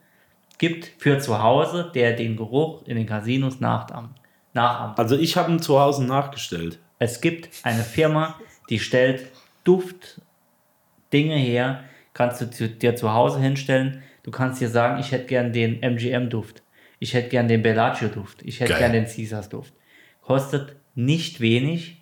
[0.58, 4.16] gibt für zu Hause, der den Geruch in den Casinos nachahmt.
[4.54, 4.98] nachahmt.
[4.98, 6.80] Also ich habe ihn zu Hause nachgestellt.
[7.00, 9.28] Es gibt eine Firma, die stellt
[9.64, 14.02] Duftdinge her, kannst du dir zu Hause hinstellen.
[14.24, 16.64] Du kannst dir sagen, ich hätte gern den MGM-Duft.
[17.00, 18.42] Ich hätte gern den Bellagio-Duft.
[18.44, 18.80] Ich hätte Geil.
[18.80, 19.74] gern den Caesars-Duft.
[20.22, 21.97] Kostet nicht wenig,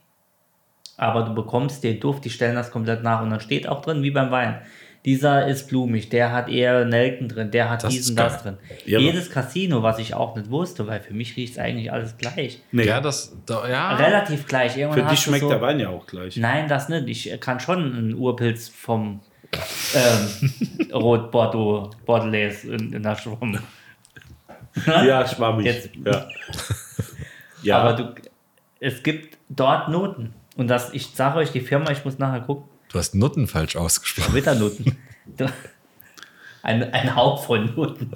[0.97, 4.01] aber du bekommst den Duft, die stellen das komplett nach und dann steht auch drin,
[4.03, 4.61] wie beim Wein.
[5.05, 8.57] Dieser ist blumig, der hat eher Nelken drin, der hat Das diesen, das drin.
[8.87, 12.17] Ja, Jedes Casino, was ich auch nicht wusste, weil für mich riecht es eigentlich alles
[12.17, 12.59] gleich.
[12.71, 13.93] Nee, Ja, das, da, ja.
[13.97, 14.75] Relativ gleich.
[14.75, 16.37] Irgendwann für dich schmeckt so, der Wein ja auch gleich.
[16.37, 17.07] Nein, das nicht.
[17.07, 19.19] Ich kann schon einen Urpilz vom
[19.93, 20.51] ähm,
[20.91, 23.59] Rot Bordeaux Bordelais in, in der Schwamm.
[24.87, 25.65] Ja, schwammig.
[25.67, 26.27] Jetzt- Ja.
[27.61, 27.77] ja.
[27.77, 28.15] Aber du,
[28.79, 30.33] es gibt dort Noten.
[30.55, 33.75] Und das, ich sage euch, die Firma, ich muss nachher gucken, Du hast Nutten falsch
[33.75, 34.33] ausgesprochen.
[34.35, 34.95] Witternoten.
[35.37, 35.47] Du-
[36.63, 38.11] ein, ein Hauch von Noten.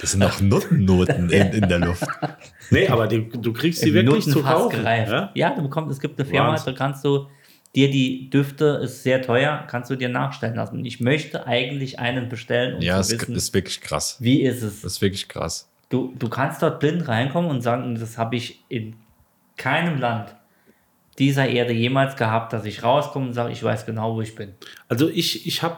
[0.00, 2.04] Das sind noch Nuttennoten in, in der Luft.
[2.70, 4.76] nee, aber die, du kriegst sie wirklich zu kaufen.
[4.76, 5.10] gereift.
[5.12, 5.30] Ja?
[5.34, 5.50] Ja?
[5.54, 6.74] du bekommst, es gibt eine Firma, Wahnsinn.
[6.74, 7.26] da kannst du
[7.74, 10.84] dir die Düfte, ist sehr teuer, kannst du dir nachstellen lassen.
[10.84, 14.16] Ich möchte eigentlich einen bestellen, um Ja, es zu wissen, ist wirklich krass.
[14.20, 14.82] wie ist es.
[14.82, 15.68] Das ist wirklich krass.
[15.88, 18.94] Du, du kannst dort blind reinkommen und sagen, das habe ich in
[19.56, 20.35] keinem Land
[21.18, 24.50] dieser Erde jemals gehabt, dass ich rauskomme und sage, ich weiß genau, wo ich bin.
[24.88, 25.76] Also ich, ich habe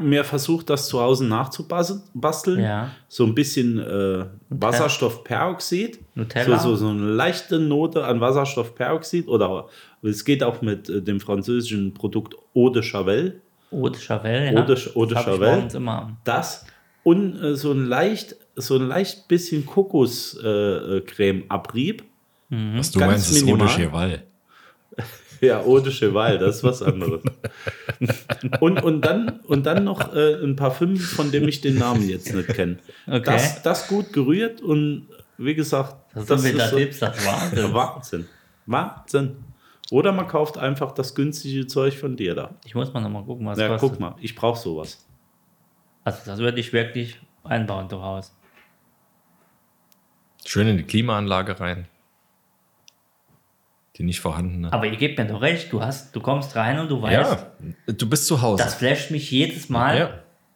[0.00, 2.60] mir versucht, das zu Hause nachzubasteln.
[2.60, 2.90] Ja.
[3.08, 5.98] So ein bisschen äh, Wasserstoffperoxid.
[6.14, 6.58] Nutella?
[6.58, 9.28] So, so, so eine leichte Note an Wasserstoffperoxid.
[9.28, 9.66] Oder
[10.02, 13.40] es geht auch mit äh, dem französischen Produkt Eau de Chavel.
[13.70, 14.60] Eau de Chavel, ja.
[14.60, 16.16] Eau de, Eau de Das morgens immer.
[16.24, 16.66] Das
[17.02, 22.02] und äh, so ein leicht, so ein leicht bisschen Kokoscreme äh, Creme Abrieb.
[22.48, 23.66] Was du Ganz meinst, ist minimal.
[23.66, 24.22] ohne Cheval.
[25.40, 27.22] Ja, Eau de Cheval, das ist was anderes.
[28.60, 32.32] und, und, dann, und dann noch äh, ein Parfüm, von dem ich den Namen jetzt
[32.34, 32.78] nicht kenne.
[33.06, 33.22] Okay.
[33.24, 37.74] Das, das gut gerührt und wie gesagt, Das, das ist so, Tipps, das Wahnsinn.
[37.74, 38.26] Wahnsinn.
[38.66, 39.36] Wahnsinn.
[39.90, 42.54] Oder man kauft einfach das günstige Zeug von dir da.
[42.64, 43.90] Ich muss mal nochmal gucken, was Ja, kostet.
[43.90, 45.06] guck mal, ich brauche sowas.
[46.04, 48.30] Also das würde ich wirklich einbauen zu Hause.
[50.46, 51.86] Schön in die Klimaanlage rein.
[53.96, 54.72] Die nicht vorhandene.
[54.72, 57.46] Aber ihr gebt mir doch recht, du hast, du kommst rein und du weißt,
[57.86, 58.62] ja, du bist zu Hause.
[58.62, 60.10] das flasht mich jedes Mal, Ja.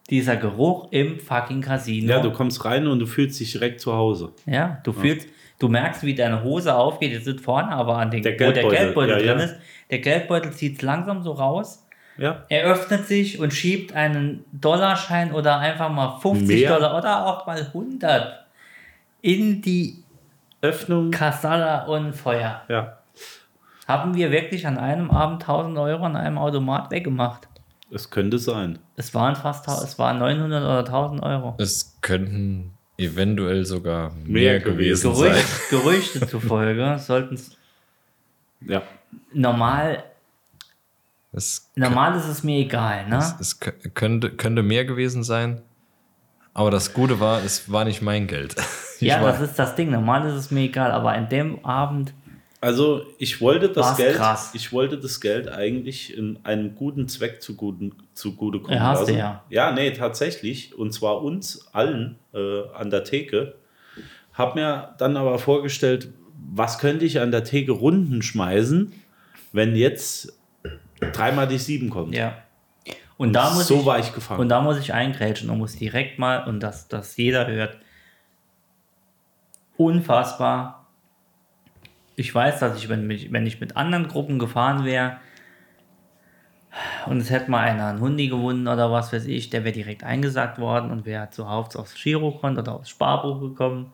[0.09, 2.09] dieser Geruch im fucking Casino.
[2.11, 4.33] Ja, du kommst rein und du fühlst dich direkt zu Hause.
[4.45, 7.13] Ja, du fühlst, du merkst, wie deine Hose aufgeht.
[7.13, 9.45] Jetzt sind vorne aber an den, Der wo der Geldbeutel, Geldbeutel ja, drin ja.
[9.45, 9.55] ist.
[9.89, 11.85] Der Geldbeutel zieht langsam so raus.
[12.17, 16.73] Ja, Er öffnet sich und schiebt einen Dollarschein oder einfach mal 50 Mehr.
[16.73, 18.45] Dollar oder auch mal 100
[19.21, 20.03] in die
[20.61, 21.11] Öffnung.
[21.11, 22.63] Kassala und Feuer.
[22.67, 22.97] Ja,
[23.89, 27.47] Haben wir wirklich an einem Abend 1000 Euro an einem Automat weggemacht?
[27.91, 28.77] es könnte sein.
[28.97, 31.55] Es waren fast, es waren 900 oder 1000 Euro.
[31.57, 35.79] es könnten eventuell sogar Mehr mehr, gewesen Gerücht, sein.
[35.81, 37.57] Gerüchte zufolge sollten es
[38.61, 38.83] Ja,
[39.33, 40.03] normal,
[41.31, 43.17] Es, normal ist es mir egal, ne?
[43.17, 45.61] es, es kö- könnte, könnte mehr gewesen sein.
[46.53, 48.55] Aber das Gute war, es war nicht mein Geld.
[48.99, 49.91] Ja, war, das ist das Ding.
[49.91, 52.13] Normal ist es mir egal, aber in dem Abend,
[52.61, 54.51] also ich wollte das War's Geld, krass.
[54.53, 59.15] ich wollte das Geld eigentlich in einem guten Zweck zugute, zugute kommen Ja, lassen.
[59.17, 59.43] ja.
[59.49, 60.77] Ja, nee, tatsächlich.
[60.77, 63.55] Und zwar uns allen äh, an der Theke.
[64.33, 66.09] Hab mir dann aber vorgestellt,
[66.53, 68.91] was könnte ich an der Theke Runden schmeißen,
[69.53, 70.37] wenn jetzt
[71.13, 72.13] dreimal die sieben kommt.
[72.15, 72.37] ja.
[73.17, 74.39] Und da muss so ich, war ich gefangen.
[74.39, 77.77] Und da muss ich eingrätschen und muss direkt mal, und dass das jeder hört,
[79.77, 80.78] unfassbar.
[82.19, 85.17] Ich weiß, dass ich, wenn, mich, wenn ich mit anderen Gruppen gefahren wäre
[87.07, 90.03] und es hätte mal einer einen Hundi gewonnen oder was weiß ich, der wäre direkt
[90.03, 93.93] eingesagt worden und wäre zuhauf aufs Girokonto oder aufs Sparbuch gekommen.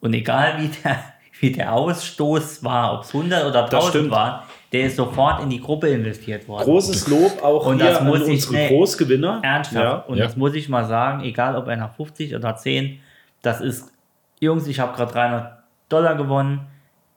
[0.00, 0.96] Und egal wie der,
[1.40, 4.10] wie der Ausstoß war, ob es 100 oder 1000 stimmt.
[4.10, 6.64] waren, der ist sofort in die Gruppe investiert worden.
[6.64, 9.40] Großes Lob auch Und hier das an ich- unsere nee, Großgewinner.
[9.42, 9.84] Ernsthaft.
[9.84, 9.92] Ja.
[10.08, 10.24] Und Ja.
[10.24, 12.98] das muss ich mal sagen, egal ob einer 50 oder 10,
[13.42, 13.92] das ist,
[14.40, 16.66] Jungs, ich habe gerade 300 Dollar gewonnen,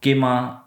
[0.01, 0.63] geh mal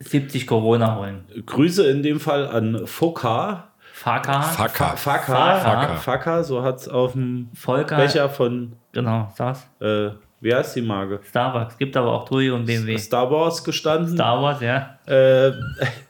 [0.00, 1.24] 70 Corona holen.
[1.46, 3.68] Grüße in dem Fall an Foka.
[3.92, 4.96] Faka, Faka.
[4.96, 5.58] Faka.
[5.60, 5.96] Faka.
[5.96, 9.68] Faka, so hat es auf dem Volker, Becher von, genau, das.
[9.80, 10.10] äh,
[10.40, 11.20] wie heißt die Marke?
[11.26, 12.98] Starbucks, gibt aber auch TUI und BMW.
[12.98, 14.14] Star Wars gestanden.
[14.14, 14.98] Star Wars, ja.
[15.06, 15.52] Äh,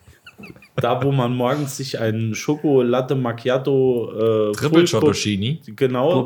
[0.76, 5.60] da, wo man morgens sich einen Schokolatte Macchiato äh, Triple Ciottolini.
[5.76, 6.24] genau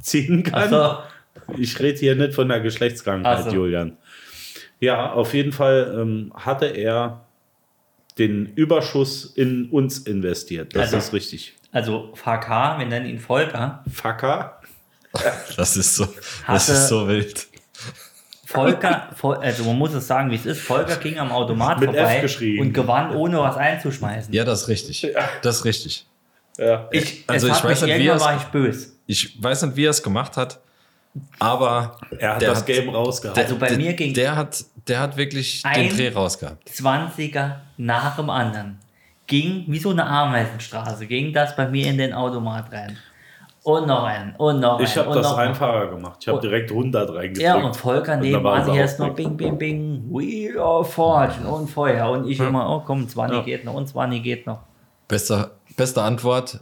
[0.00, 0.72] ziehen kann.
[0.72, 0.98] Achso,
[1.56, 3.50] Ich rede hier nicht von der Geschlechtskrankheit, so.
[3.50, 3.96] Julian.
[4.80, 7.24] Ja, auf jeden Fall ähm, hatte er
[8.18, 10.74] den Überschuss in uns investiert.
[10.74, 11.54] Das Also- ist richtig.
[11.72, 13.84] also VK, wir nennen ihn Volker.
[13.92, 14.60] Faka.
[15.56, 16.06] Das ist so,
[16.46, 17.46] das ist so wild.
[18.46, 20.60] Volker, Vol also man muss es sagen, wie es ist.
[20.60, 22.24] Volker ging am Automat Mit vorbei
[22.60, 24.32] und gewann, ohne was einzuschmeißen.
[24.34, 25.06] Ja, das ist richtig.
[25.42, 26.06] Das ist richtig.
[26.58, 26.88] Ja.
[26.90, 28.88] Ich, Also ich weiß nicht, wie irgendwann es- war ich böse.
[29.06, 30.60] Ich weiß nicht, wie er es gemacht hat,
[31.38, 33.38] aber Er hat der das Game rausgehauen.
[33.38, 36.68] Also bei der, mir ging der hat, der hat wirklich Ein- den Dreh rausgehabt.
[36.68, 38.78] 20er nach dem anderen.
[39.26, 42.96] Ging wie so eine Ameisenstraße, ging das bei mir in den Automat rein.
[43.62, 45.04] Und noch ein, und noch ich ein.
[45.04, 46.16] habe und das einfacher gemacht.
[46.22, 47.38] Ich habe direkt 100 reingedrückt.
[47.40, 49.14] Ja, und Volker nebenan auch ist noch.
[49.14, 52.08] Bing, Bing, Bing, We are Fortune und Feuer.
[52.10, 53.42] Und ich immer, oh komm, 20 Ja.
[53.44, 54.60] geht noch und 20 geht noch.
[55.08, 56.60] Beste, beste Antwort.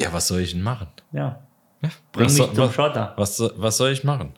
[0.00, 0.86] Ja, was soll ich denn machen?
[1.10, 1.40] Ja.
[2.12, 3.12] Bring Was mich soll- zum was- Schotter.
[3.16, 4.32] Was, soll- was soll ich machen?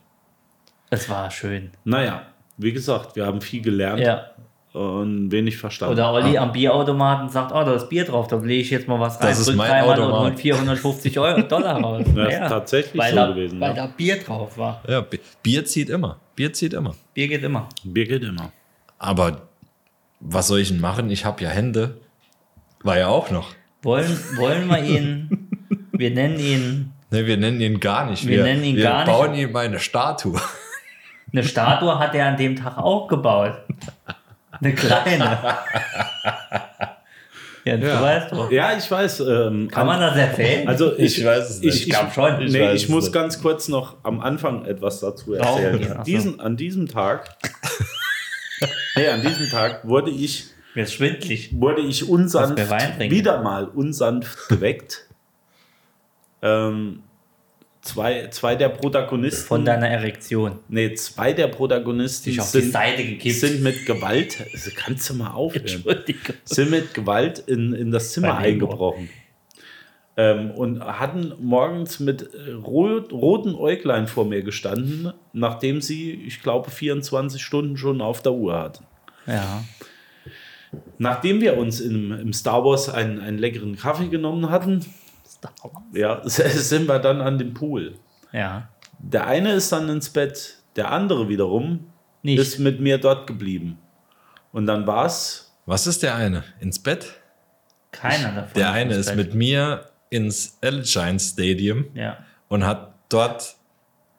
[0.89, 1.71] Es war schön.
[1.83, 2.23] Naja,
[2.57, 4.27] wie gesagt, wir haben viel gelernt Ja.
[4.73, 5.93] und wenig verstanden.
[5.93, 8.99] Oder Olli am Bierautomaten sagt, oh, da ist Bier drauf, da lege ich jetzt mal
[8.99, 10.19] was rein, Das ist mein und Automat.
[10.33, 12.05] hol 450 Euro Dollar raus.
[12.15, 13.85] Ja, ist tatsächlich weil so da, gewesen, Weil ja.
[13.87, 14.81] da Bier drauf war.
[14.87, 16.19] Ja, Bi- Bier zieht immer.
[16.35, 16.95] Bier zieht immer.
[17.13, 17.67] Bier geht immer.
[17.83, 18.51] Bier geht immer.
[18.97, 19.41] Aber
[20.19, 21.09] was soll ich denn machen?
[21.09, 21.97] Ich habe ja Hände.
[22.83, 23.49] War ja auch noch.
[23.83, 25.49] Wollen, wollen wir ihn,
[25.91, 28.27] wir nennen ihn, Ne, wir nennen ihn gar nicht.
[28.27, 29.07] Wir nennen ihn wir gar nicht.
[29.07, 30.39] bauen ihm eine Statue.
[31.33, 33.53] eine Statue hat er an dem Tag auch gebaut.
[34.59, 35.39] Eine kleine.
[37.63, 38.49] Ja, du weißt doch.
[38.51, 39.19] Ja, ich weiß.
[39.21, 40.67] Ähm, Kann man das erzählen?
[40.67, 41.75] Also ich, Ich weiß es nicht.
[41.75, 42.41] Ich, Ich glaub schon.
[42.41, 43.13] Ich, nee, ich muss nicht.
[43.13, 45.91] ganz kurz noch am Anfang etwas dazu erzählen.
[45.97, 47.35] An, diesen, an diesem Tag,
[48.95, 51.49] nee, an diesem Tag wurde ich, Mir ist schwindlig.
[51.59, 52.57] wurde ich unsanft,
[52.99, 55.06] wieder mal unsanft geweckt.
[56.41, 57.03] Ähm,
[57.81, 60.59] zwei, zwei der Protagonisten, Von deiner Erektion.
[60.67, 62.73] nee, zwei der Protagonisten die sind,
[63.31, 65.83] sind mit Gewalt, also kannst du mal aufhören,
[66.43, 69.09] sind mit Gewalt in, in das Zimmer eingebrochen.
[70.19, 76.41] Ähm, und hatten morgens mit äh, rot, roten Äuglein vor mir gestanden, nachdem sie, ich
[76.41, 78.83] glaube, 24 Stunden schon auf der Uhr hatten.
[79.27, 79.63] Ja.
[80.97, 84.83] Nachdem wir uns im, im Star Wars einen, einen leckeren Kaffee genommen hatten,
[85.93, 87.95] ja, sind wir dann an den Pool.
[88.31, 88.69] Ja.
[88.99, 91.87] Der eine ist dann ins Bett, der andere wiederum
[92.23, 92.39] Nicht.
[92.39, 93.77] ist mit mir dort geblieben.
[94.51, 96.43] Und dann war es Was ist der eine?
[96.59, 97.13] Ins Bett?
[97.91, 98.53] Keiner davon.
[98.55, 99.17] Der eine ist Bett.
[99.17, 102.17] mit mir ins Allegiant Stadium Ja.
[102.47, 103.55] und hat dort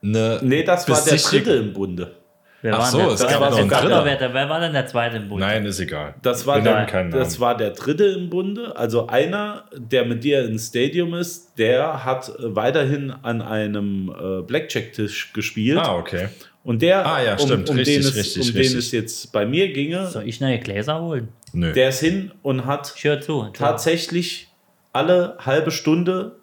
[0.03, 0.39] eine.
[0.43, 2.17] Nee, das war der dritte im Bunde.
[2.61, 3.33] Wer Ach war so, denn der es zweite?
[3.35, 4.35] gab noch Wer einen war Dritter.
[4.35, 5.41] Wer, war denn der zweite im Bund?
[5.41, 6.15] Nein, ist egal.
[6.23, 8.77] Das war, der, das war der dritte im Bunde.
[8.77, 15.33] Also einer, der mit dir ins Stadium ist, der hat weiterhin an einem äh, Blackjack-Tisch
[15.33, 15.79] gespielt.
[15.79, 16.29] Ah, okay.
[16.65, 17.71] Und der, Ah, ja, um, stimmt.
[17.71, 18.79] um, Richtig, den, es, richtig, um den richtig.
[18.79, 21.29] es jetzt bei mir ginge, Soll ich neue Gläser holen?
[21.53, 21.73] Nö.
[21.73, 22.87] der ist hin und hat
[23.23, 23.47] zu.
[23.55, 24.49] Tatsächlich
[24.93, 26.37] alle halbe Stunde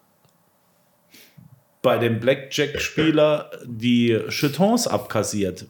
[1.82, 5.65] bei dem Blackjack-Spieler die Chetons abkassiert.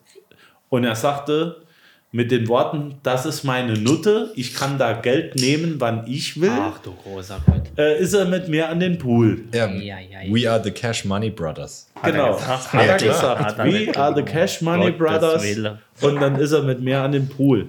[0.70, 1.62] Und er sagte
[2.12, 6.50] mit den Worten, das ist meine Nutte, ich kann da Geld nehmen, wann ich will,
[6.52, 7.78] Ach du großer Gott.
[7.78, 9.44] äh, ist er mit mir an den Pool.
[9.54, 10.34] Ja, Ja, ja, ja.
[10.34, 11.92] We are the Cash Money Brothers.
[12.04, 12.72] Genau, gesagt?
[12.74, 13.14] hat er klar.
[13.14, 13.42] gesagt.
[13.42, 14.22] Hat er We are the.
[14.24, 15.78] Cash Money Gottes Brothers.
[16.02, 17.68] Und dann ist er mit mir an den Pool.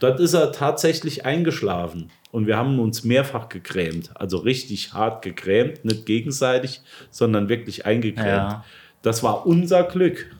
[0.00, 2.10] Dort ist er tatsächlich eingeschlafen.
[2.32, 4.10] Und wir haben uns mehrfach gegrämt.
[4.14, 5.84] Also richtig hart gegrämt.
[5.84, 6.80] Nicht gegenseitig,
[7.12, 8.26] sondern wirklich eingegrämt.
[8.26, 8.64] Ja.
[9.02, 10.34] Das war unser Glück.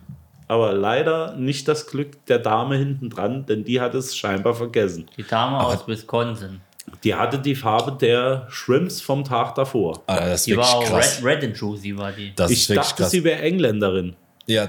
[0.46, 5.06] Aber leider nicht das Glück der Dame hinten dran, denn die hat es scheinbar vergessen.
[5.16, 6.60] Die Dame aus Wisconsin.
[7.02, 10.02] Die hatte die Farbe der Shrimps vom Tag davor.
[10.06, 11.18] Ah, das ist Die war auch krass.
[11.22, 12.32] red, red and juicy, war die.
[12.36, 13.10] Das Ich dachte, krass.
[13.10, 14.14] sie wäre Engländerin.
[14.46, 14.68] Ja,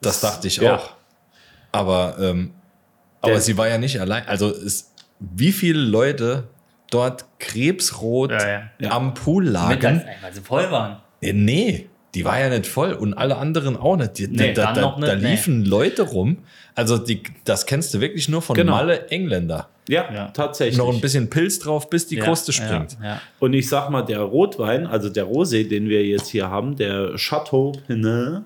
[0.00, 0.76] das dachte ich Ja.
[0.76, 0.90] auch.
[1.72, 2.52] Aber, ähm,
[3.20, 4.26] aber Der- sie war ja nicht allein.
[4.28, 6.44] Also es, wie viele Leute
[6.90, 8.90] dort krebsrot Ja, ja.
[8.92, 9.80] am Pool Mit lagen?
[9.80, 10.98] ganz, weil sie voll waren.
[11.20, 14.18] Äh, nee, die war ja nicht voll und alle anderen auch nicht.
[14.18, 15.30] Die, Nee, da, dann da, noch nicht, da nee.
[15.30, 16.38] liefen Leute rum.
[16.74, 18.72] Also die, das kennst du wirklich nur von Genau.
[18.72, 19.68] Malle Engländer.
[19.88, 20.28] Ja, Ja.
[20.28, 20.76] tatsächlich.
[20.78, 22.96] Noch ein bisschen Pilz drauf, bis die Ja, Kruste springt.
[23.00, 23.20] Ja, ja.
[23.38, 27.14] Und ich sag mal, der Rotwein, also der Rosé, den wir jetzt hier haben, der
[27.16, 28.44] Chateau Penin,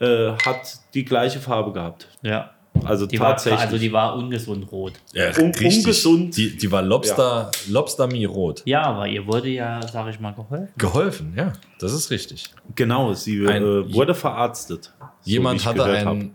[0.00, 0.58] äh, hat
[0.92, 2.08] die gleiche Farbe gehabt.
[2.22, 2.50] ja.
[2.82, 3.60] Also Die war, tatsächlich.
[3.60, 4.94] also die war ungesund rot.
[5.12, 6.36] Ja, Un- ungesund.
[6.36, 8.62] Die, die war Lobster, Lobster rot.
[8.64, 10.68] Ja, aber ihr wurde ja, sag ich mal, geholfen.
[10.76, 12.50] Geholfen, ja, das ist richtig.
[12.74, 14.92] genau, sie Ein- äh, wurde verarztet.
[15.20, 16.12] so Jemand ich hatte hab.
[16.12, 16.34] ein,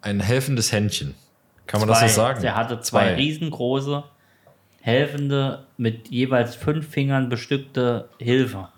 [0.00, 1.14] ein helfendes Händchen.
[1.66, 2.08] Kann man das Zwei.
[2.08, 2.40] so sagen?
[2.42, 4.04] Der hatte zwei, riesengroße,
[4.80, 8.68] helfende, mit jeweils fünf Fingern bestückte Hilfe.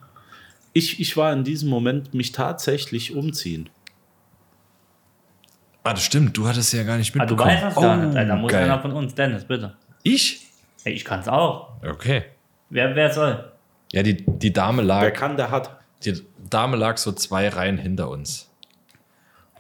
[0.73, 3.69] Ich, ich war in diesem Moment mich tatsächlich umziehen.
[5.83, 7.51] Ah, das stimmt, du hattest ja gar nicht Ah, du mitbekommen.
[7.55, 8.17] weißt das gar Oh, nicht.
[8.31, 8.65] Da muss geil.
[8.65, 9.75] einer von uns, Dennis, bitte.
[10.03, 10.47] Ich?
[10.85, 11.71] Hey, ich kann es auch.
[11.87, 12.25] Okay.
[12.69, 13.51] Wer, wer soll?
[13.93, 15.03] Ja, die, die Dame lag.
[15.03, 15.77] Wer kann, der hat.
[16.05, 18.51] Die Dame lag so zwei Reihen hinter uns.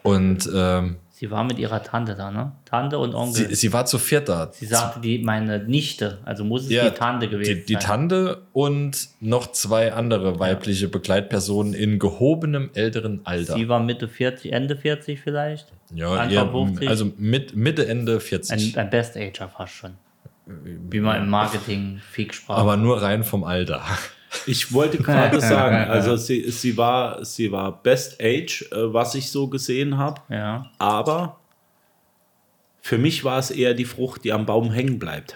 [0.03, 2.53] Und ähm, Sie war mit ihrer Tante da, ne?
[2.65, 3.47] Tante und Onkel.
[3.51, 4.51] sie, sie war zu viert da.
[4.53, 7.83] Sie sagte, die, meine Nichte, also muss es Ja, die Tante gewesen Die, die sein.
[7.83, 13.53] Tante und noch zwei andere weibliche Begleitpersonen in gehobenem älteren Alter.
[13.53, 15.67] Sie war Mitte 40, Ende 40 vielleicht.
[15.95, 16.89] ja, Anfang eher, 50.
[16.89, 18.75] also mit, Mitte, Ende 40.
[18.77, 19.91] Ein, ein Best-Ager fast schon.
[20.47, 22.57] Wie man im Marketing Fick sprach.
[22.57, 23.83] aber nur rein vom Alter.
[24.47, 29.31] Ich wollte gerade sagen, also sie, sie, war, sie war Best Age, äh, was ich
[29.31, 30.21] so gesehen habe.
[30.29, 30.71] ja.
[30.79, 31.37] Aber
[32.83, 35.35] für mich war es eher die Frucht, die am Baum hängen bleibt.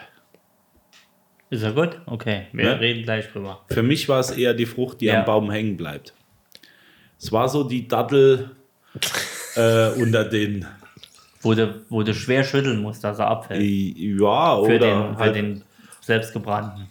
[1.50, 2.00] Ist ja gut?
[2.06, 2.80] Okay, wir Ne?
[2.80, 3.60] reden gleich drüber.
[3.68, 5.20] Für mich war es eher die Frucht, die Ja.
[5.20, 6.14] am Baum hängen bleibt.
[7.20, 8.50] Es war so die Dattel
[9.56, 10.66] äh, unter den,
[11.42, 13.60] Wo du, wo du schwer schütteln musst, dass er abfällt.
[13.62, 15.62] ja, Für, oder den, für halt, den
[16.00, 16.88] selbstgebrannten.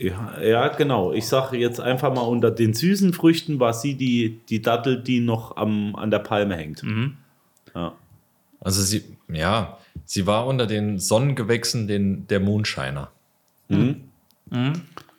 [0.00, 1.12] Ja, ja, genau.
[1.12, 5.20] Ich sage jetzt einfach mal, unter den süßen Früchten war sie die, die Dattel, die
[5.20, 6.82] noch am, an der Palme hängt.
[6.82, 7.16] Mhm.
[7.74, 7.92] Ja.
[8.60, 13.10] Also sie, ja, sie war unter den Sonnengewächsen den, der Moonshiner.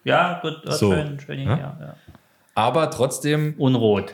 [0.03, 0.91] Ja, gut, das So.
[0.91, 1.57] schön, schön Ja?
[1.57, 1.77] ja?
[1.79, 1.95] Ja,
[2.55, 4.13] Aber trotzdem Unrot.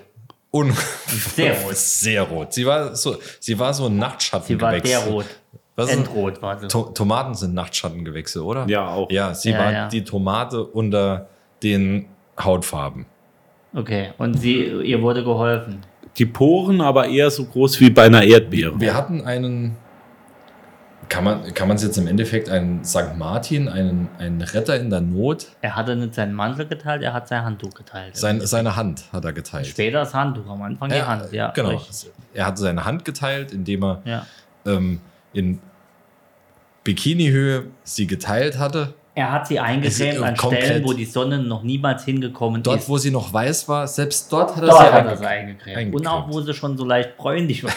[0.51, 0.71] un
[1.07, 1.75] Sehr rot.
[1.75, 2.53] sehr rot.
[2.53, 4.89] Sie war so, sie war so ein Sie war Nachtschattengewächs.
[4.89, 5.25] der rot.
[5.77, 6.67] Was Endrot war sie.
[6.67, 8.65] To Tomaten sind Nachtschattengewächse, oder?
[8.67, 9.09] Ja, auch.
[9.11, 9.87] Ja, sie Ja, war ja.
[9.87, 11.27] die Tomate unter
[11.63, 12.07] den
[12.39, 13.05] Hautfarben.
[13.75, 15.81] Okay, und sie, ihr wurde geholfen.
[16.17, 18.79] Die Poren aber eher so groß wie bei einer Erdbeere.
[18.79, 19.75] Wir hatten einen,
[21.09, 23.15] kann man kann man es jetzt im Endeffekt einen St.
[23.15, 27.27] Martin, einen, einen Retter in der Not, Er hatte nicht seinen Mantel geteilt, er hat
[27.27, 28.17] sein Handtuch geteilt.
[28.17, 29.67] sein, seine Hand hat er geteilt.
[29.67, 31.31] Später das Handtuch, am Anfang die Hand.
[31.31, 31.69] Ja, genau.
[31.69, 32.09] richtig.
[32.33, 34.25] Er hat seine Hand geteilt, indem er Ja.
[34.65, 34.99] ähm,
[35.33, 35.59] in
[36.87, 38.93] Bikinihöhe sie geteilt hatte.
[39.13, 40.37] Er hat sie eingecremt an.
[40.37, 42.87] Stellen, wo die Sonne noch niemals hingekommen Dort, ist.
[42.87, 45.75] wo sie noch weiß war, selbst dort hat er Dort sie hat er sie eingecremt.
[45.77, 45.95] eingecremt.
[45.95, 47.73] Und auch, wo sie schon so leicht bräunlich war.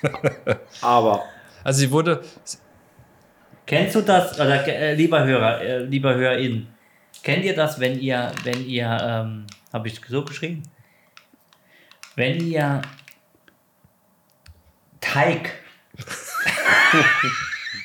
[0.80, 1.22] Aber
[1.62, 2.22] Also sie wurde,
[3.66, 6.66] Kennst du das, oder äh, lieber Hörer, äh, lieber Hörerin,
[7.22, 10.62] kennt ihr das, wenn ihr, wenn ihr, ähm, habe ich so geschrieben,
[12.16, 12.80] wenn ihr
[15.02, 15.50] Teig,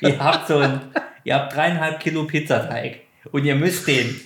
[0.04, 0.80] ihr habt so ein,
[1.24, 3.00] ihr habt dreieinhalb Kilo Pizzateig
[3.32, 4.20] und ihr müsst den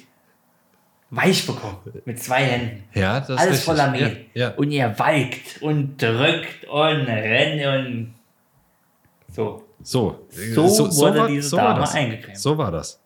[1.11, 2.85] weich bekommen mit zwei Händen.
[2.95, 4.27] ja, das ist Alles voller Mehl.
[4.35, 4.55] Ja, ja.
[4.57, 8.15] Und ihr walkt und drückt und rennt und
[9.35, 9.65] so.
[9.83, 11.95] So, So wurde diese war Dame das.
[11.95, 12.37] eingecremt.
[12.39, 13.01] So war das.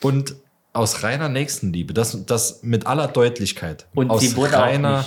[0.00, 0.36] Und
[0.72, 3.86] aus reiner Nächstenliebe, das, das mit aller Deutlichkeit.
[3.94, 5.04] Und aus sie wurde auch reiner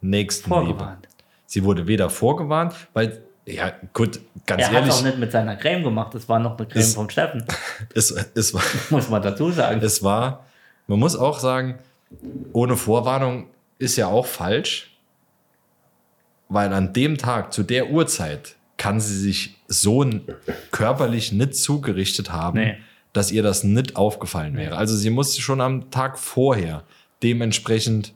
[0.00, 0.66] Nächstenliebe.
[0.66, 1.08] vorgewarnt.
[1.46, 5.32] Sie wurde weder vorgewarnt, weil, ja, gut, ganz Er hat ehrlich, es auch nicht mit
[5.32, 7.44] seiner Creme gemacht, das war noch eine Creme Ist- vom Steffen,
[7.94, 9.80] es, es, war, muss man dazu sagen.
[9.82, 10.44] es war,
[10.88, 11.78] man muss auch sagen,
[12.52, 13.46] ohne Vorwarnung
[13.78, 14.96] ist ja auch falsch,
[16.48, 20.04] weil an dem Tag, zu der Uhrzeit, kann sie sich so
[20.70, 22.76] körperlich nicht zugerichtet haben, Nee.
[23.12, 24.76] dass ihr das nicht aufgefallen wäre.
[24.76, 26.82] Also sie musste schon am Tag vorher
[27.22, 28.12] dementsprechend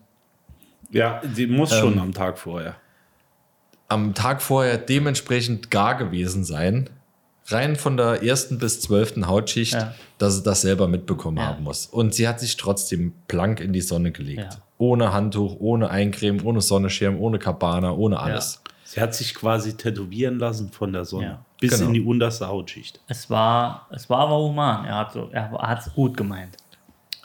[0.92, 2.74] ja, die muss schon am Tag vorher.
[3.90, 6.88] Am Tag vorher dementsprechend gar gewesen sein,
[7.48, 9.94] rein von der ersten bis zwölften Hautschicht, Ja.
[10.18, 11.46] dass sie das selber mitbekommen Ja.
[11.48, 11.86] haben muss.
[11.86, 14.38] Und sie hat sich trotzdem blank in die Sonne gelegt.
[14.54, 14.58] Ja.
[14.78, 18.62] Ohne Handtuch, ohne Eincreme, ohne Sonnenschirm, ohne Cabana, ohne alles.
[18.84, 21.24] Sie hat sich quasi tätowieren lassen von der Sonne.
[21.26, 21.44] Ja.
[21.60, 21.88] Bis Genau.
[21.88, 23.00] in die unterste Hautschicht.
[23.08, 24.84] Es war, es war aber human.
[24.86, 26.56] Er hat so, er hat es gut gemeint.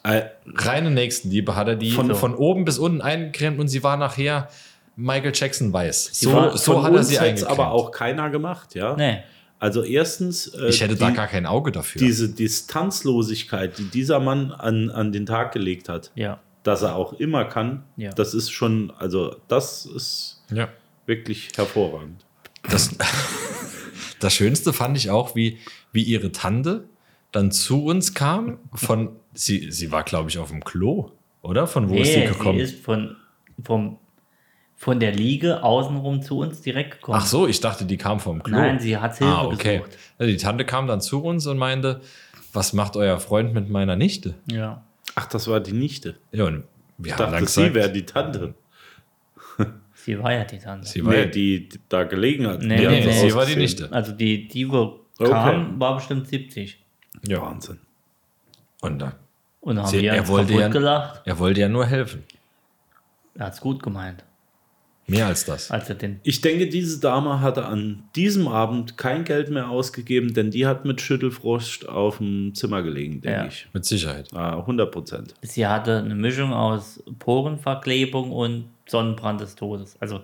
[0.03, 0.23] Äh,
[0.55, 4.49] Reine Nächstenliebe hat er die Von- von, oben bis unten eingecremt und sie war nachher
[4.95, 6.09] Michael Jackson weiß.
[6.13, 7.49] So, war- so von hat er uns sie eingecremt.
[7.51, 8.95] aber auch keiner gemacht, ja.
[8.95, 9.19] Nee.
[9.59, 11.99] Also erstens, äh, ich hätte die, da gar kein Auge dafür.
[11.99, 16.39] diese Distanzlosigkeit, die dieser Mann an, an den Tag gelegt hat, Ja.
[16.63, 18.11] dass er auch immer kann, Ja.
[18.11, 20.67] das ist schon, also das ist ja.
[21.05, 22.25] wirklich hervorragend.
[22.69, 22.91] Das,
[24.19, 25.59] das Schönste fand ich auch, wie,
[25.91, 26.85] wie ihre Tante
[27.31, 28.57] dann zu uns kam.
[28.73, 31.67] Von, sie, sie war, glaube ich, auf dem Klo, oder?
[31.67, 32.57] Von wo ist sie Nee, gekommen?
[32.59, 33.15] sie ist von,
[33.63, 33.99] vom,
[34.75, 37.17] von der Liege außenrum zu uns direkt gekommen.
[37.21, 38.57] Ach so, ich dachte, die kam vom Klo.
[38.57, 39.77] Nein, sie hat Hilfe ah, okay.
[39.79, 39.97] gesucht.
[40.17, 42.01] Also die Tante kam dann zu uns und meinte,
[42.53, 44.35] was macht euer Freund mit meiner Nichte?
[44.51, 44.83] Ja.
[45.15, 46.15] Ach, das war die Nichte.
[46.31, 46.63] Ja, und
[46.97, 48.53] wir Ich haben dann dachte, gesagt, sie wäre die Tante.
[49.93, 50.87] Sie war ja die Tante.
[50.87, 52.59] sie war Nee, ja- die, die da gelegen hat.
[52.61, 53.11] Nee, nee, nee.
[53.11, 53.55] so sie war die.
[53.55, 53.91] Nichte.
[53.91, 55.31] Also die, die wo Okay.
[55.31, 56.77] kam, war bestimmt 70.
[57.25, 57.41] Ja.
[57.41, 57.79] Wahnsinn.
[58.81, 59.13] Und da,
[59.61, 61.21] Und dann haben Sie- wir er wollte kaputt ja- gelacht.
[61.25, 62.23] er wollte ja nur helfen.
[63.35, 64.23] Er hat es gut gemeint.
[65.07, 65.69] Mehr als das.
[65.69, 70.33] Als er den Ich denke, diese Dame hatte an diesem Abend kein Geld mehr ausgegeben,
[70.33, 73.45] denn die hat mit Schüttelfrost auf dem Zimmer gelegen, denke Ja.
[73.45, 73.67] ich.
[73.73, 74.29] Mit Sicherheit.
[74.33, 75.35] Ah, 100 Prozent.
[75.43, 79.95] Sie hatte eine Mischung aus Porenverklebung und Sonnenbrand des Todes.
[79.99, 80.21] Also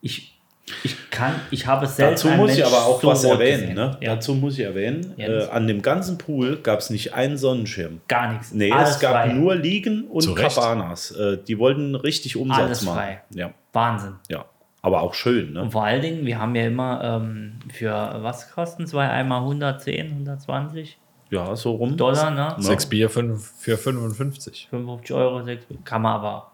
[0.00, 0.39] ich,
[0.84, 3.74] ich kann, ich habe es selbst Dazu muss ich aber auch was erwähnen.
[3.74, 3.96] Ne?
[4.00, 7.36] Ja, Dazu muss ich erwähnen, Ja, äh, an dem ganzen Pool gab es nicht einen
[7.36, 8.00] Sonnenschirm.
[8.08, 8.52] gar nichts.
[8.52, 9.32] Nee, Alles es gab frei.
[9.32, 10.54] nur Liegen und Zu Recht.
[10.56, 11.10] Cabanas.
[11.12, 12.96] Äh, die wollten richtig Umsatz Alles machen.
[12.96, 13.22] frei.
[13.34, 14.14] Ja, Wahnsinn.
[14.28, 14.44] ja.
[14.82, 15.60] Aber auch schön, ne?
[15.60, 17.92] Und vor allen Dingen, wir haben ja immer ähm, für
[18.22, 20.96] was kosten zwei einmal 110, 120
[21.28, 21.98] Ja, so rum.
[21.98, 22.54] Dollar, ne?
[22.58, 24.68] Sechs Bier für 55.
[24.70, 26.52] 55 Euro, 6, kann man aber,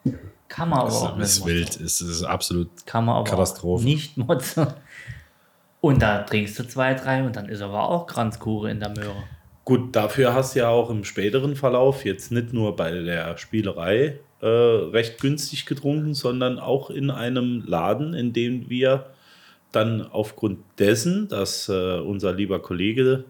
[0.49, 1.64] kann man aber Das auch ist nicht wild.
[1.66, 1.84] motzen.
[1.86, 3.82] Es ist absolut Kann man aber Katastrophe.
[3.82, 4.66] auch nicht motzen.
[5.80, 9.14] Und da trinkst du zwei, drei und dann ist aber auch Kranzkuche in der Möhre.
[9.64, 14.18] Gut, dafür hast du ja auch im späteren Verlauf jetzt nicht nur bei der Spielerei
[14.40, 19.07] äh, recht günstig getrunken, sondern auch in einem Laden, in dem wir
[19.72, 23.24] dann aufgrund dessen, dass äh, unser lieber Kollege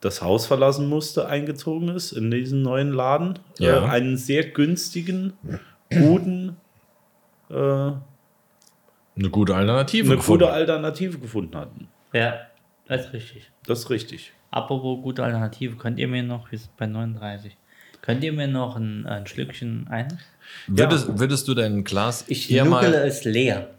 [0.00, 3.84] das Haus verlassen musste, eingezogen ist in diesen neuen Laden, Ja.
[3.84, 5.32] äh, einen sehr günstigen,
[6.00, 6.56] guten,
[7.50, 8.00] äh, eine
[9.16, 10.44] eine gute Alternative gute gefunden.
[10.44, 11.88] Alternative gefunden hatten.
[12.12, 12.34] Ja,
[12.88, 13.50] das ist richtig.
[13.66, 14.32] Das ist richtig.
[14.50, 17.56] Apropos gute Alternative, könnt ihr mir noch, wir sind bei 39,
[18.02, 20.18] könnt ihr mir noch ein, ein Schlückchen ein?
[20.66, 23.70] Würdest, würdest du dein Glas Ich eher nuckele mal, es leer.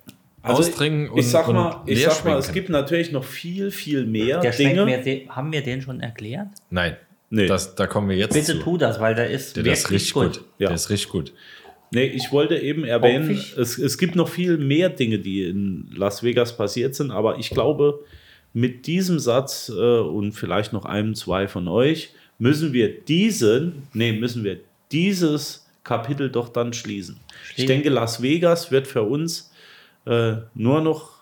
[0.42, 3.24] austrinken und, Also ich sag mal, und ich leer sag mal, es gibt natürlich noch
[3.24, 4.86] viel, viel mehr Der Dinge.
[4.86, 6.48] mir, haben wir den schon erklärt?
[6.70, 6.98] Nein,
[7.30, 7.48] Nee.
[7.48, 8.60] das, da kommen wir jetzt Bitte zu.
[8.60, 10.24] tu das, weil der ist Der, wirklich das ist richtig gut.
[10.40, 10.46] gut.
[10.60, 10.68] Ja.
[10.68, 11.34] Der ist richtig gut.
[11.94, 16.24] Nee, ich wollte eben erwähnen, es, es gibt noch viel mehr Dinge, die in Las
[16.24, 18.04] Vegas passiert sind, aber ich glaube,
[18.52, 24.12] mit diesem Satz äh, und vielleicht noch einem, zwei von euch, müssen wir diesen, nee,
[24.12, 24.60] müssen wir
[24.92, 27.20] dieses Kapitel doch dann schließen.
[27.28, 27.68] Ich Schließen.
[27.68, 29.52] denke, Las Vegas wird für uns
[30.06, 31.14] äh, nur noch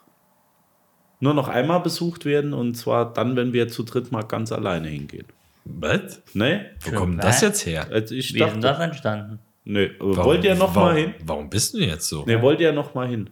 [1.20, 4.88] nur noch einmal besucht werden und zwar dann, wenn wir zu dritt mal ganz alleine
[4.88, 5.28] hingehen.
[5.66, 6.24] Was?
[6.34, 6.72] Ne?
[6.80, 7.88] Wo kommt das jetzt her?
[7.92, 9.40] Also ich Wie ist denn dachte, das entstanden?
[9.66, 11.14] Nee, aber wollt ihr noch warum, mal hin?
[11.24, 12.24] Warum bist du jetzt so?
[12.26, 13.30] Ne, wollt ihr noch mal hin?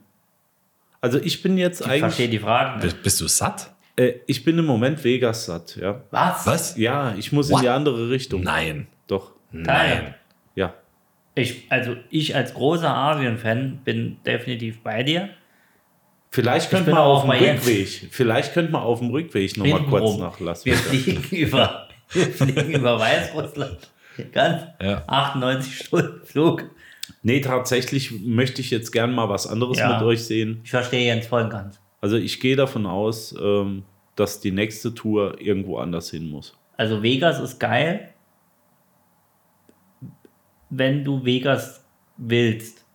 [1.02, 2.84] Also ich bin jetzt Ich verstehe eigentlich, die Fragen nicht.
[2.94, 3.72] Bist, bist du satt?
[3.96, 6.02] äh, ich bin im Moment Vegas satt, ja.
[6.12, 6.46] Was?
[6.46, 6.78] Was?
[6.78, 7.60] Ja, ich muss What?
[7.60, 8.42] in die andere Richtung.
[8.44, 8.88] Nein.
[9.08, 10.14] Doch, Nein.
[10.56, 10.74] ja.
[11.36, 15.30] Ich, also ich als großer Asien-Fan bin definitiv bei dir.
[16.32, 17.66] Vielleicht könnte bin man auch auf dem jetzt.
[17.68, 20.88] Rückweg, vielleicht könnte man auf dem Rückweg noch mal kurz nach Las Wir Vegas.
[20.88, 23.90] fliegen über, wir fliegen über Weißrussland.
[24.32, 25.04] Ganz Ja.
[25.08, 26.70] 98 Stunden Flug.
[27.24, 29.94] Nee, tatsächlich möchte ich jetzt gern mal was anderes Ja.
[29.96, 30.62] mit euch sehen.
[30.64, 31.80] Ich verstehe Jens voll und ganz.
[32.02, 33.84] Also ich gehe davon aus, ähm,
[34.16, 36.56] dass die nächste Tour irgendwo anders hin muss.
[36.78, 38.14] Also Vegas ist geil,
[40.70, 41.84] wenn du Vegas
[42.18, 42.86] willst,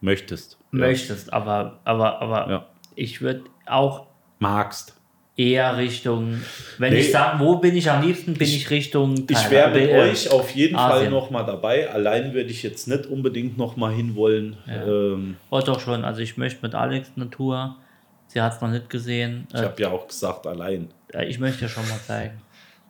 [0.00, 0.58] Möchtest.
[0.70, 1.32] möchtest.
[1.32, 2.66] Aber, aber, aber Ja.
[2.94, 4.06] ich würde auch
[4.38, 4.97] Magst.
[5.38, 6.42] Eher Richtung,
[6.78, 6.98] wenn Nee.
[7.00, 9.50] ich sage, wo bin ich am liebsten, bin ich, Ich- Richtung Ich Thailand.
[9.52, 11.12] wäre mit Äh, euch auf jeden Fall Asien.
[11.12, 11.88] noch mal dabei.
[11.90, 14.56] Allein würde ich jetzt nicht unbedingt noch mal hinwollen.
[14.68, 16.04] Ähm, Oh, doch schon.
[16.04, 17.76] Also ich möchte mit Alex eine Tour.
[18.26, 19.46] Sie hat es noch nicht gesehen.
[19.54, 20.88] ich Äh, habe ja auch gesagt, allein.
[21.26, 22.42] ich möchte dir schon mal zeigen.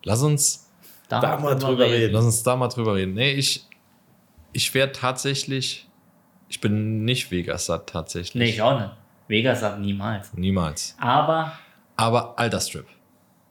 [0.04, 0.70] Lass uns,
[1.10, 2.14] Da mal drüber reden.
[2.14, 3.12] lass uns da mal drüber reden.
[3.14, 3.64] Nee, ich,
[4.54, 5.86] ich wäre tatsächlich,
[6.48, 8.34] ich bin nicht Vegas satt tatsächlich.
[8.42, 8.90] Nee, ich auch nicht.
[9.28, 10.32] Vegas sagt niemals.
[10.34, 10.96] Niemals.
[10.98, 11.52] Aber
[11.98, 12.86] Aber Alterstrip.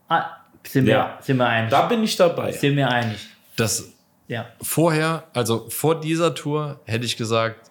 [0.10, 0.26] ah,
[0.66, 1.18] sind, wir, Ja.
[1.22, 1.70] sind wir einig.
[1.70, 2.52] Da bin ich dabei.
[2.54, 3.20] Sind wir einig.
[3.58, 3.94] Das
[4.28, 4.46] Ja.
[4.62, 7.70] vorher, also vor dieser Tour, hätte ich gesagt,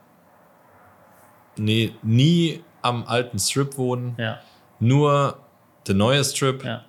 [1.56, 4.40] nee, nie am alten Strip wohnen, Ja.
[4.78, 5.38] nur
[5.86, 6.64] der neue Strip.
[6.64, 6.84] Ja.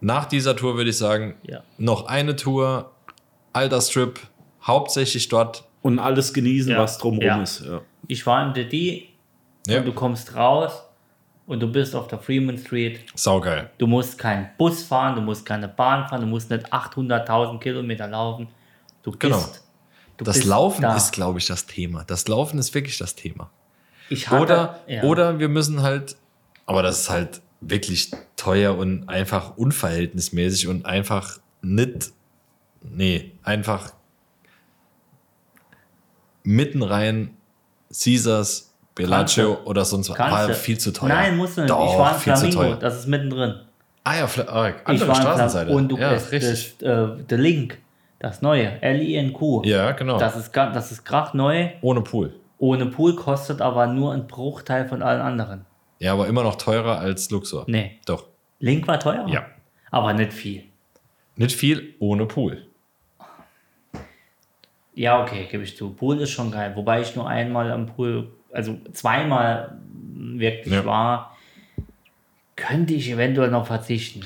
[0.00, 1.62] Nach dieser Tour würde ich sagen, Ja.
[1.78, 2.92] noch eine Tour,
[3.52, 4.20] alter Strip,
[4.62, 5.64] hauptsächlich dort.
[5.82, 6.78] Und alles genießen, Ja.
[6.78, 7.42] was drumherum Ja.
[7.42, 7.64] ist.
[7.64, 7.80] Ja.
[8.06, 9.08] Ich war im DD
[9.66, 10.84] Ja, und du kommst raus
[11.48, 13.00] und du bist auf der Freeman Street.
[13.16, 13.70] saugeil.
[13.78, 18.06] Du musst keinen Bus fahren, du musst keine Bahn fahren, du musst nicht 800.000 Kilometer
[18.06, 18.48] laufen.
[19.02, 19.44] Du bist, Genau.
[20.18, 20.94] du Das bist Laufen da.
[20.96, 22.04] ist, glaube ich, das Thema.
[22.04, 23.50] Das Laufen ist wirklich das Thema.
[24.10, 25.02] Ich hatte, Oder, ja.
[25.02, 26.16] oder wir müssen halt,
[26.66, 32.12] aber das ist halt wirklich teuer und einfach unverhältnismäßig und einfach nicht,
[32.82, 33.92] nee, einfach
[36.42, 37.36] mitten rein
[37.92, 40.46] Caesars, Bellagio oder sonst was.
[40.46, 40.54] Du.
[40.54, 41.08] viel zu teuer.
[41.08, 41.70] Nein, musst du nicht.
[41.70, 43.54] Doch, ich war in Flamingo, das ist mittendrin.
[44.04, 45.70] Ah ja, ah, Ich andere Straßenseite.
[45.70, 46.78] Und du ja, das, richtig.
[46.78, 47.78] das, äh, der Link,
[48.18, 49.62] das neue, L-I-N-Q.
[49.64, 50.18] ja, genau.
[50.18, 52.34] Das ist, das ist grad neu, Ohne Pool.
[52.58, 55.66] ohne Pool, kostet aber nur ein Bruchteil von allen anderen.
[55.98, 57.64] Ja, aber immer noch teurer als Luxor.
[57.66, 57.98] Nee.
[58.06, 58.26] Doch.
[58.60, 59.26] Link war teuer?
[59.28, 59.46] Ja.
[59.90, 60.64] Aber nicht viel.
[61.36, 62.66] Nicht viel ohne Pool.
[64.94, 65.90] Ja, okay, gebe ich zu.
[65.90, 66.72] Pool ist schon geil.
[66.74, 70.84] Wobei ich nur einmal am Pool, also zweimal wirklich Ja.
[70.84, 71.36] war,
[72.56, 74.24] könnte ich eventuell noch verzichten.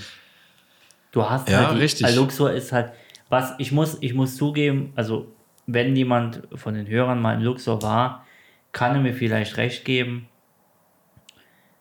[1.11, 2.17] Du hast Ja, halt die, richtig.
[2.17, 2.93] Luxor ist halt,
[3.29, 5.35] was ich muss, ich muss zugeben, also
[5.67, 8.27] wenn jemand von den Hörern mal im Luxor war,
[8.73, 10.29] kann er mir vielleicht recht geben.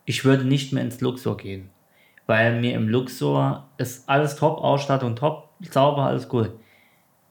[0.06, 1.70] Ich würde nicht mehr ins Luxor gehen,
[2.26, 6.60] weil mir im Luxor ist alles top, Ausstattung top, sauber, alles cool.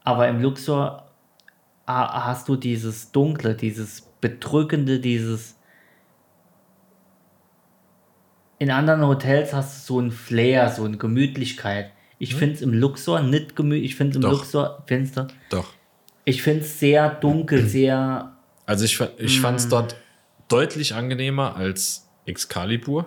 [0.02, 1.10] Aber im Luxor
[1.86, 5.56] ha- hast du dieses Dunkle, dieses Bedrückende, dieses.
[8.58, 11.92] In anderen Hotels hast du so ein Flair, so eine Gemütlichkeit.
[12.18, 13.92] Ich finde es im Luxor nicht gemütlich.
[13.92, 14.32] Ich finde es im Doch.
[14.32, 14.84] Luxor,
[15.16, 15.26] du?
[15.48, 15.72] Doch.
[16.26, 18.36] Ich finde es sehr dunkel, sehr.
[18.66, 19.96] Also ich, ich fand es dort
[20.48, 23.06] deutlich angenehmer als Excalibur.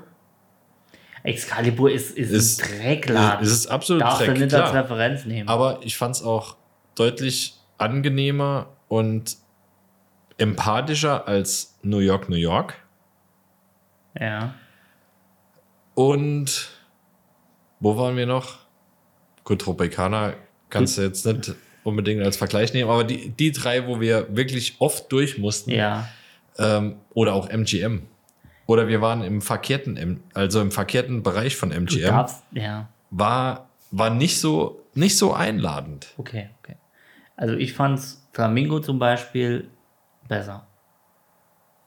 [1.21, 3.45] Excalibur ist, ist, Ist- ein Dreckladen.
[3.45, 4.83] Es ist absolut Darfst du Dreck, nicht als klar.
[4.83, 5.47] Referenz nehmen.
[5.47, 6.57] Aber ich fand es auch
[6.95, 9.37] deutlich angenehmer und
[10.37, 12.75] empathischer als New York, New York.
[14.19, 14.53] ja.
[15.95, 16.71] Und
[17.79, 18.57] wo waren wir noch?
[19.43, 20.33] Gut, Tropicana
[20.69, 21.53] kannst du jetzt nicht
[21.83, 26.07] unbedingt als Vergleich nehmen, aber die, die drei, wo wir wirklich oft durch mussten, Ja.
[26.57, 28.07] ähm, oder auch MGM.
[28.65, 32.43] Oder wir waren im verkehrten, also im verkehrten Bereich von MGM, darfst.
[32.53, 32.89] Ja.
[33.11, 36.07] war, war nicht so, nicht so einladend.
[36.17, 36.77] Okay, okay.
[37.35, 39.67] Also ich fand's Flamingo zum Beispiel
[40.27, 40.65] besser.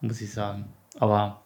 [0.01, 0.67] Muss ich sagen.
[0.99, 1.41] Aber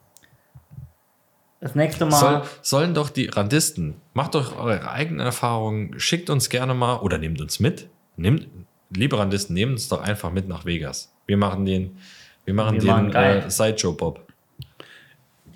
[1.61, 2.17] Das nächste Mal.
[2.19, 7.19] Soll, sollen doch die Randisten, macht doch eure eigenen Erfahrungen, schickt uns gerne mal oder
[7.19, 7.89] nehmt uns mit.
[8.17, 8.49] Nehmt,
[8.91, 11.13] liebe Randisten, nehmt uns doch einfach mit nach Vegas.
[11.27, 11.97] Wir machen den,
[12.45, 14.21] wir machen Wir den machen äh, Sideshow Bob.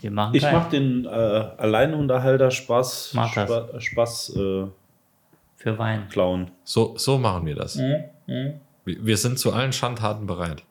[0.01, 0.53] wir machen Ich geil.
[0.53, 3.49] mach den äh, Alleinunterhalter Spaß, Mach das.
[3.49, 4.66] Spa Spaß äh,
[5.57, 6.09] für Wein.
[6.11, 6.51] klauen.
[6.64, 7.76] So, so machen wir das.
[7.76, 8.05] Mhm,
[8.85, 10.62] Wir, wir sind zu allen Schandtaten bereit.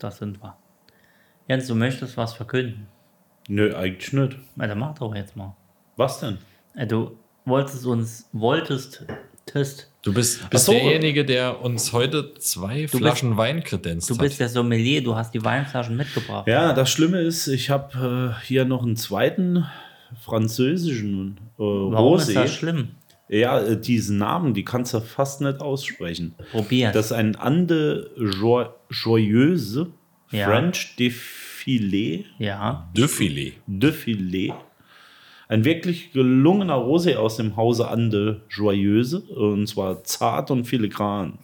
[0.00, 0.56] Das sind wir.
[1.48, 2.86] Jens, du möchtest was verkünden.
[3.48, 4.38] Nö, eigentlich nicht.
[4.56, 5.54] Na, dann mach doch jetzt mal.
[5.96, 6.38] Was denn?
[6.74, 9.04] Äh, Du wolltest uns, wolltest,
[9.44, 9.90] test.
[10.02, 10.72] Du bist, bist so.
[10.72, 14.22] derjenige, der uns heute zwei Flaschen Wein kredenzt Du hat.
[14.22, 16.46] bist der Sommelier, du hast die Weinflaschen mitgebracht.
[16.46, 19.66] Ja, das Schlimme ist, ich habe äh, hier noch einen zweiten
[20.20, 22.28] französischen äh, Warum Rosé.
[22.28, 22.88] ist das schlimm?
[23.28, 26.34] Ja, äh, diesen Namen, die kannst du fast nicht aussprechen.
[26.50, 26.90] Probier.
[26.92, 29.88] Das ist ein Ande Jo- Joyeuse
[30.30, 30.46] Ja.
[30.46, 32.24] French Défilé.
[32.38, 32.88] ja.
[32.96, 33.54] Defilet.
[33.68, 34.52] Défilé.
[35.48, 39.20] Ein wirklich gelungener Rosé aus dem Hause Ande Joyeuse.
[39.20, 41.38] Und zwar zart und filigran.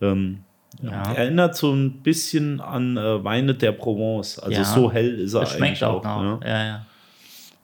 [0.00, 0.40] Ähm,
[0.82, 1.12] Ja.
[1.12, 4.40] Erinnert so ein bisschen an äh, Weine der Provence.
[4.40, 4.64] Also Ja.
[4.64, 6.22] so hell ist er Das schmeckt eigentlich auch auch.
[6.22, 6.40] noch.
[6.40, 6.46] ne?
[6.48, 6.86] Ja, ja.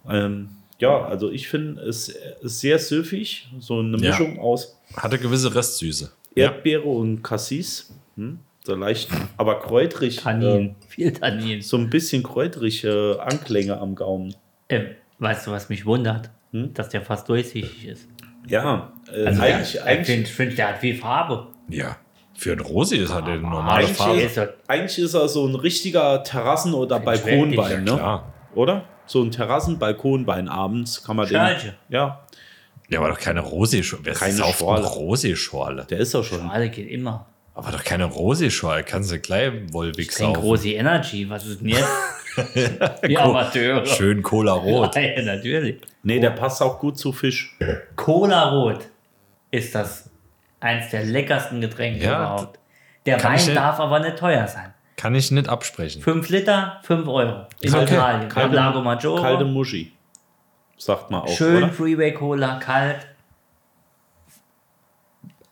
[0.09, 0.48] Ähm,
[0.81, 3.49] ja, also ich finde es ist sehr süffig.
[3.61, 4.11] So eine Ja.
[4.11, 6.11] Mischung aus Hatte gewisse Restsüße.
[6.35, 7.93] Erdbeere und Cassis.
[8.16, 8.41] Hm?
[8.64, 10.16] So leicht, aber kräutrig.
[10.16, 10.74] Tannin.
[10.89, 11.59] Viel Tannin.
[11.61, 14.35] Äh, so ein bisschen kräutrige Anklänge am Gaumen.
[14.68, 14.87] Ähm,
[15.18, 16.31] weißt du, was mich wundert?
[16.53, 16.74] Hm?
[16.74, 18.09] Dass der fast durchsichtig ist.
[18.49, 21.47] Ja, äh, Also eigentlich, der, eigentlich, ich finde, find, der hat viel Farbe.
[21.68, 21.97] Ja.
[22.37, 24.20] Für ein Rosé ist halt eine normale eigentlich, Farbe.
[24.20, 27.93] ist er- eigentlich ist er so ein richtiger Terrassen- oder Balkonwein, ne?
[27.93, 28.33] Klar.
[28.55, 28.85] oder?
[29.11, 31.37] So ein Terrassen-Balkonwein abends kann man den.
[31.37, 31.73] Schörlchen.
[31.89, 32.21] Ja,
[32.89, 34.05] Ja, aber doch keine Rosé-Schorle.
[34.05, 34.87] Wer Keine sauft Schorle.
[34.87, 35.85] Rosé-Schorle?
[35.87, 36.39] der ist doch schon.
[36.39, 37.27] Schale geht immer.
[37.55, 38.85] Aber doch keine Rosé-Schorle.
[38.85, 40.37] Kannst du gleich trinke saufen.
[40.37, 41.29] Rosi Energy.
[41.29, 41.89] Was ist denn jetzt?
[43.09, 43.85] Die Amateure.
[43.85, 44.95] Schön Cola Rot.
[44.95, 45.81] Ja, natürlich.
[46.05, 47.57] Nee, der passt auch gut zu Fisch.
[47.97, 48.87] Cola Rot
[49.51, 50.09] ist das
[50.61, 52.61] eins der leckersten Getränke Ja, überhaupt.
[53.07, 54.73] Der Wein darf aber nicht teuer sein.
[55.01, 56.03] Kann ich nicht absprechen.
[56.03, 57.46] 5 Liter, 5 Euro.
[57.62, 58.28] In Kalte- Italien.
[58.28, 59.22] kalte- Lago Maggiore.
[59.22, 59.92] Kalte Muschi.
[60.76, 61.72] Sagt man auch, Schön oder?
[61.72, 63.07] Freeway Cola, kalt.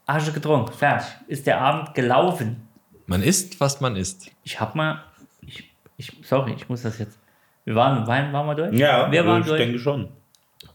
[0.05, 1.07] Asche getrunken, fertig.
[1.29, 2.69] Ist der Abend gelaufen.
[3.07, 4.31] Man isst, was man isst.
[4.45, 5.03] Ich hab mal,
[5.41, 7.19] ich, ich, sorry, ich muss das jetzt.
[7.65, 8.79] Wir waren, Wein waren wir durch?
[8.79, 9.61] Ja, wir waren ich durch.
[9.61, 10.09] denke schon.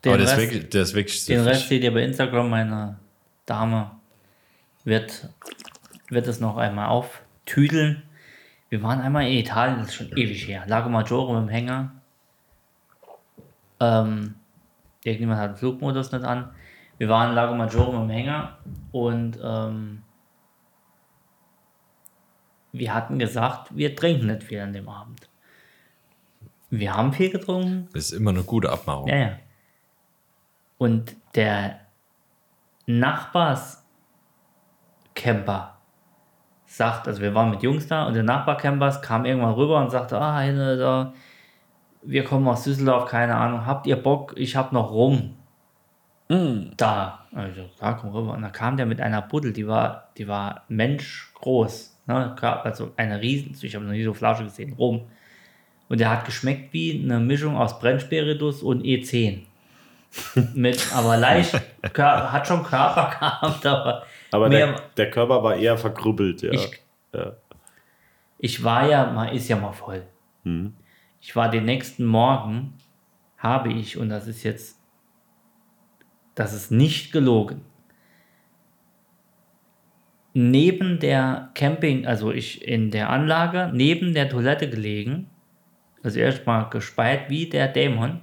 [0.04, 1.42] Den aber der ist, Rest- wirklich, der ist wirklich Den.
[1.42, 2.50] Rest seht ihr bei Instagram.
[2.50, 2.98] Meine
[3.46, 3.92] Dame
[4.84, 5.30] wird,
[6.10, 8.02] wird es noch einmal auftüdeln.
[8.74, 10.64] Wir waren einmal in Italien, das ist schon ewig her.
[10.66, 11.92] Lago Maggiore mit dem Hänger.
[13.80, 14.34] Ähm,
[15.04, 16.56] irgendjemand hat den Flugmodus nicht an.
[16.98, 18.58] Wir waren in Lago Maggiore mit dem Hänger
[18.92, 20.02] und ähm,
[22.72, 25.30] wir hatten gesagt, wir trinken nicht viel an dem Abend.
[26.72, 29.08] Wir haben viel getrunken, Das ist immer eine gute Abmachung.
[29.08, 29.38] ja, ja.
[30.80, 31.82] Und der
[32.88, 35.73] Nachbarscamper
[36.74, 40.20] sagt, also wir waren mit Jungs da und der Nachbarcamper kam irgendwann rüber und sagte,
[40.20, 41.14] ah, da,
[42.02, 44.34] wir kommen aus Düsseldorf, keine Ahnung, habt ihr Bock?
[44.38, 45.36] Ich hab noch rum.
[46.78, 47.26] Da.
[47.36, 48.34] Also, da komm rüber.
[48.34, 52.00] Und da kam der mit einer Buddel, die war, die war menschgroß.
[52.08, 52.36] Ne?
[52.42, 55.02] Also eine riesen, ich habe noch nie so Flasche gesehen, rum.
[55.90, 59.44] Und der hat geschmeckt wie eine Mischung aus Brennspiritus und E10.
[60.56, 61.54] Mit, aber leicht,
[61.84, 64.04] hat schon Körper gehabt, aber,
[64.34, 66.52] Aber der, der Körper war eher verkrüppelt, ja.
[66.52, 66.82] ich,
[67.14, 67.36] ja.
[68.40, 70.04] ich war ja, man ist ja mal voll.
[70.44, 70.74] Hm.
[71.22, 72.74] Ich war den nächsten Morgen,
[73.38, 74.80] habe ich, und das ist jetzt,
[76.36, 77.62] das ist nicht gelogen,
[80.34, 85.30] neben der Camping, also ich in der Anlage, neben der Toilette gelegen,
[86.02, 88.22] also erstmal gespeit wie der Dämon,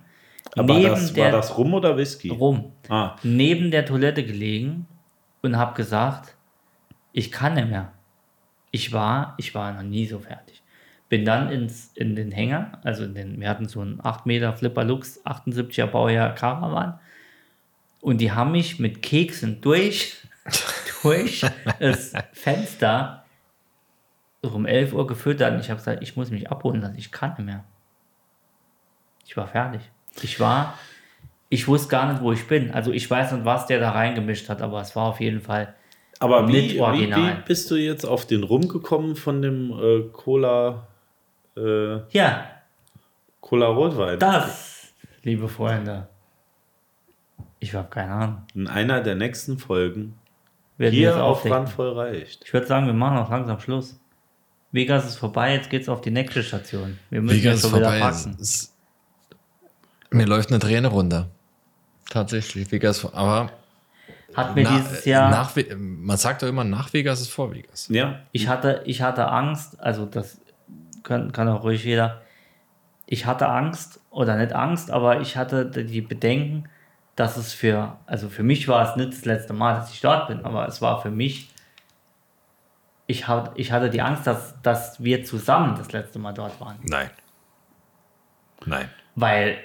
[0.57, 2.31] Aber neben das, der war das Rum oder Whisky?
[2.31, 4.87] rum, Ah, neben der Toilette gelegen
[5.43, 6.35] und habe gesagt,
[7.13, 7.93] ich kann nicht mehr.
[8.71, 10.63] Ich war, ich war noch nie so fertig.
[11.09, 14.53] Bin dann ins, in den Hänger, also in den, wir hatten so einen 8 Meter
[14.53, 17.01] Flipper Lux, 78er Baujahr Caravan.
[18.01, 20.17] Und die haben mich mit Keksen durch,
[21.03, 21.45] durch
[21.81, 23.25] das Fenster
[24.43, 25.53] um 11 Uhr gefüttert.
[25.55, 27.65] Und ich habe gesagt, ich muss mich abholen lassen, ich kann nicht mehr.
[29.27, 29.83] Ich war fertig.
[30.23, 30.79] Ich war,
[31.51, 32.71] ich wusste gar nicht, wo ich bin.
[32.71, 35.75] Also ich weiß nicht, was der da reingemischt hat, aber es war auf jeden Fall
[36.19, 37.21] aber wie, Nicht wie, original.
[37.39, 40.87] wie bist du jetzt auf den rumgekommen von dem äh, Cola,
[41.57, 42.47] äh, Ja,
[43.41, 44.19] Cola Rotwein?
[44.19, 44.93] das,
[45.23, 46.09] liebe Freunde.
[47.59, 48.43] Ich habe keine Ahnung.
[48.55, 50.15] In einer der nächsten Folgen
[50.79, 51.45] Werden hier auf.
[51.45, 52.43] Randvoll reicht.
[52.45, 53.99] Ich würde sagen, wir machen auch langsam Schluss.
[54.73, 56.99] Vegas ist vorbei, jetzt geht's auf die nächste Station.
[57.11, 58.01] Wir müssen Vegas jetzt ist schon wieder vorbei.
[58.11, 58.37] packen.
[58.41, 58.75] Es-
[60.11, 61.29] Mir läuft eine Träne runter.
[62.11, 63.11] Tatsächlich, Vegas.
[63.15, 63.51] Aber
[64.35, 65.31] Hat mir na, dieses Jahr.
[65.31, 67.89] nach, man sagt doch immer, nach Vegas ist vor Vegas.
[67.89, 70.39] Ja, Ich hatte, ich hatte Angst, also das
[71.03, 72.21] kann, kann auch ruhig jeder.
[73.07, 76.69] Ich hatte Angst, oder nicht Angst, aber ich hatte die Bedenken,
[77.17, 80.29] dass es für, also für mich war es nicht das letzte Mal, dass ich dort
[80.29, 81.51] bin, aber es war für mich,
[83.07, 86.79] ich, hat, ich hatte die Angst, dass, dass wir zusammen das letzte Mal dort waren.
[86.83, 87.11] Nein.
[88.65, 88.89] Nein.
[89.17, 89.59] Weil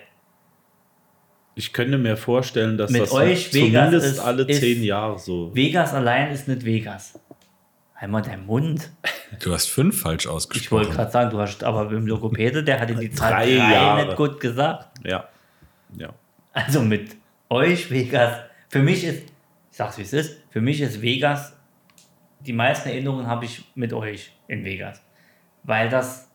[1.55, 5.17] ich könnte mir vorstellen, dass Mit das euch Vegas zumindest ist- alle ist- zehn Jahre
[5.19, 5.55] so.
[5.55, 7.19] Vegas allein ist nicht Vegas.
[7.97, 8.91] Einmal dein Mund.
[9.41, 10.91] Du hast fünf falsch Ich wollte ausgesprochen.
[10.91, 14.05] gerade sagen, du hast aber beim Logopäde, der hatte die Zahl Drei drei Jahre.
[14.05, 14.99] nicht gut gesagt.
[15.05, 15.29] Ja.
[15.97, 16.09] Ja.
[16.51, 17.15] Also mit
[17.49, 18.37] euch Vegas.
[18.69, 19.23] Für mich ist,
[19.71, 21.53] ich sag's wie es ist, für mich ist Vegas,
[22.41, 25.01] die meisten Erinnerungen habe ich mit euch in Vegas.
[25.63, 26.29] Weil das,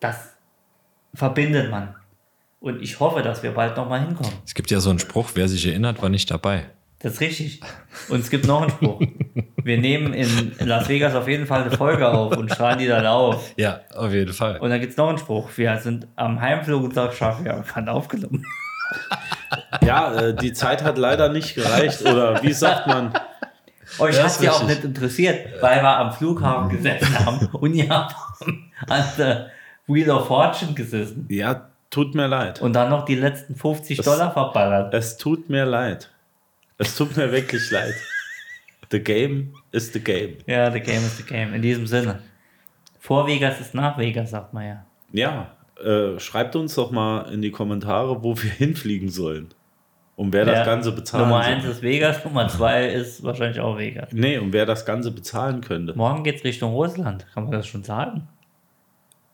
[0.00, 0.34] das
[1.14, 1.94] verbindet man.
[2.62, 4.32] Und ich hoffe, dass wir bald nochmal hinkommen.
[4.46, 6.66] Es gibt ja so einen Spruch, wer sich erinnert, war nicht dabei.
[7.00, 7.60] Das ist richtig.
[8.08, 9.00] Und es gibt noch einen Spruch.
[9.64, 13.04] Wir nehmen in Las Vegas auf jeden Fall eine Folge auf und strahlen die dann
[13.04, 13.52] auf.
[13.56, 14.60] Ja, auf jeden Fall.
[14.60, 15.50] Und dann gibt es noch einen Spruch.
[15.56, 18.46] Wir sind am Heimflug und sagen, schaffe, wir haben keinen aufgenommen.
[19.84, 22.02] Ja, äh, die Zeit hat leider nicht gereicht.
[22.02, 23.12] Oder wie sagt man?
[23.98, 28.14] Euch hat ja auch nicht interessiert, weil wir am Flughafen gesessen haben und ihr habt
[28.88, 29.50] an der
[29.88, 32.60] Wheel of Fortune gesessen Ja, tut mir leid.
[32.60, 34.92] und dann noch die letzten 50 Dollar verballert.
[34.94, 36.10] Es tut mir leid.
[36.78, 37.94] Es tut mir wirklich leid.
[38.90, 40.38] The game is the game.
[40.46, 41.54] Ja, the game is the game.
[41.54, 42.18] In diesem Sinne.
[42.98, 44.84] Vor Vegas ist nach Vegas, sagt man ja.
[45.12, 45.52] Ja,
[45.84, 49.48] äh, schreibt uns doch mal in die Kommentare, wo wir hinfliegen sollen.
[50.16, 50.52] Und wer Ja.
[50.54, 51.52] das Ganze bezahlen Nummer soll.
[51.54, 54.10] 1 ist Vegas, Nummer 2 ist wahrscheinlich auch Vegas.
[54.12, 55.94] Nee, und wer das Ganze bezahlen könnte.
[55.96, 58.28] Morgen geht's Richtung Russland, kann man das schon sagen?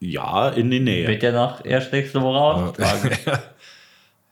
[0.00, 1.08] Ja, in die Nähe.
[1.08, 3.10] Wird ja noch erst nächste Woche ausgetragen.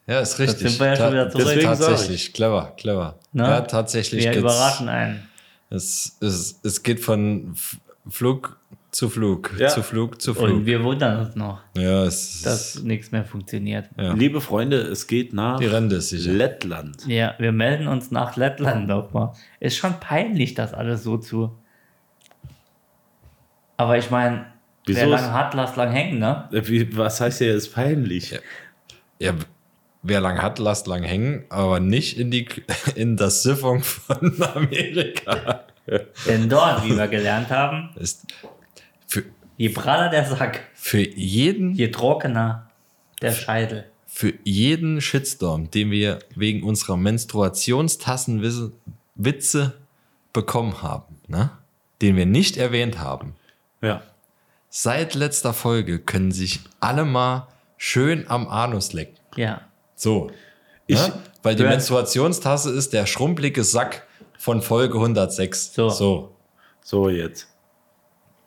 [0.09, 0.69] Ja, ist richtig.
[0.71, 1.47] sind wir ja schon wieder zurück.
[1.49, 3.19] Deswegen tatsächlich, clever, clever.
[3.33, 3.43] Ne?
[3.43, 4.23] Ja, tatsächlich.
[4.23, 5.29] Wir überraschen einen.
[5.69, 7.57] Es, es, es geht von
[8.09, 8.57] Flug
[8.93, 9.67] zu Flug, Ja.
[9.67, 10.65] zu Flug zu Und Flug.
[10.65, 13.91] wir wundern uns noch, Ja, es dass ist, nichts mehr funktioniert.
[13.99, 14.13] ja.
[14.13, 15.61] Liebe Freunde, es geht nach.
[15.61, 17.05] Lettland.
[17.09, 19.33] Ja, wir melden uns nach Lettland nochmal.
[19.59, 21.59] Ist schon peinlich, das alles so zu.
[23.77, 24.47] Aber ich meine,
[24.87, 26.49] Wieso wer lang hat, lass lang hängen, ne?
[26.53, 28.39] Äh, Wie, was heißt ja, ist peinlich?
[29.19, 29.35] Ja,
[30.03, 32.47] wer lang hat, lasst lang hängen, aber nicht in, die,
[32.95, 35.65] in das Siphon von Amerika.
[36.27, 38.27] Denn dort, wie wir gelernt haben, Ist
[39.07, 39.25] für,
[39.57, 42.71] je praller der Sack, für, jeden, je trockener
[43.23, 43.87] der Scheitel.
[44.07, 49.75] für jeden Shitstorm, den wir wegen unserer Menstruationstassenwitze
[50.33, 51.51] bekommen haben, ne?
[52.03, 53.35] den wir nicht erwähnt haben,
[53.81, 54.03] Ja.
[54.83, 57.49] Seit letzter Folge können sich alle mal
[57.79, 59.17] schön am Anus lecken.
[59.37, 59.63] Ja.
[59.95, 60.31] So.
[60.87, 61.15] Ich- ne?
[61.43, 61.71] Weil die Ja.
[61.71, 64.07] Menstruationstasse ist der schrumpelige Sack
[64.39, 65.73] von Folge 106.
[65.75, 65.89] So.
[65.89, 66.37] so.
[66.83, 67.49] So jetzt.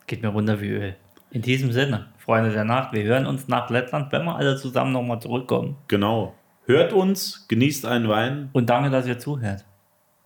[0.08, 0.96] Geht mir runter wie Öl.
[1.32, 4.92] In diesem Sinne, Freunde der Nacht, wir hören uns nach Lettland, wenn wir alle zusammen
[4.92, 5.78] nochmal zurückkommen.
[5.88, 6.36] Genau.
[6.66, 8.50] Hört uns, genießt einen Wein.
[8.54, 9.66] Und danke, dass ihr zuhört.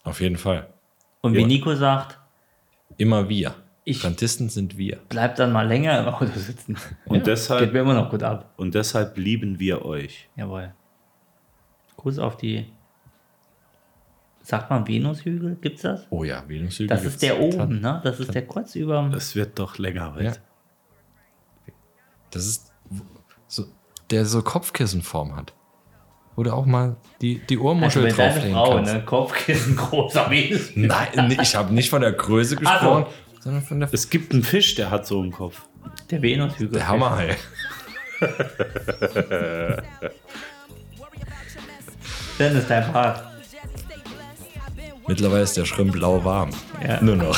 [0.04, 0.68] Auf jeden Fall.
[1.22, 1.48] Und wie Ja.
[1.48, 2.20] Nico sagt,
[2.98, 3.56] Immer wir.
[3.86, 4.98] Ich- Rentisten sind wir.
[5.10, 6.78] bleibt dann mal länger im Auto sitzen.
[7.06, 8.54] Und, Geht deshalb, mir immer noch gut ab.
[8.58, 10.30] und deshalb lieben wir euch.
[10.38, 10.74] Jawohl.
[11.98, 12.66] Gruß auf die.
[14.42, 15.56] Sagt man Venushügel?
[15.62, 16.06] Gibt's das?
[16.10, 16.88] Oh ja, Venushügel.
[16.88, 18.02] Das ist der oben, ne?
[18.04, 19.10] Das ist der kurz über.
[19.16, 20.16] Es wird doch länger.
[20.22, 20.34] Ja.
[22.32, 22.74] Das ist
[23.48, 23.66] so,
[24.10, 25.54] der so Kopfkissenform hat.
[26.36, 28.94] Du auch mal die, die Also Ohrmuschel deine drauflegen Frau, kannst.
[28.94, 29.06] ne?
[29.06, 30.72] Kopfkissen großer Venus.
[30.74, 33.08] Nein, ich habe nicht von der Größe Ach so.
[33.44, 35.68] Sondern von der, Es gibt einen Fisch, der hat so einen Kopf.
[36.10, 36.80] Der Venushügel.
[36.80, 37.36] der Hammerhai.
[42.38, 43.22] Dann ist dein Part.
[45.08, 46.52] Mittlerweile ist der Schrimp lauwarm.
[46.88, 47.02] Ja.
[47.02, 47.38] Nur noch.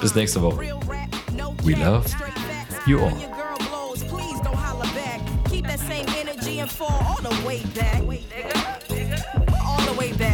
[0.00, 0.60] Bis nächste Woche.
[1.62, 2.06] We love
[2.86, 3.12] you all.
[9.66, 10.33] All the way back.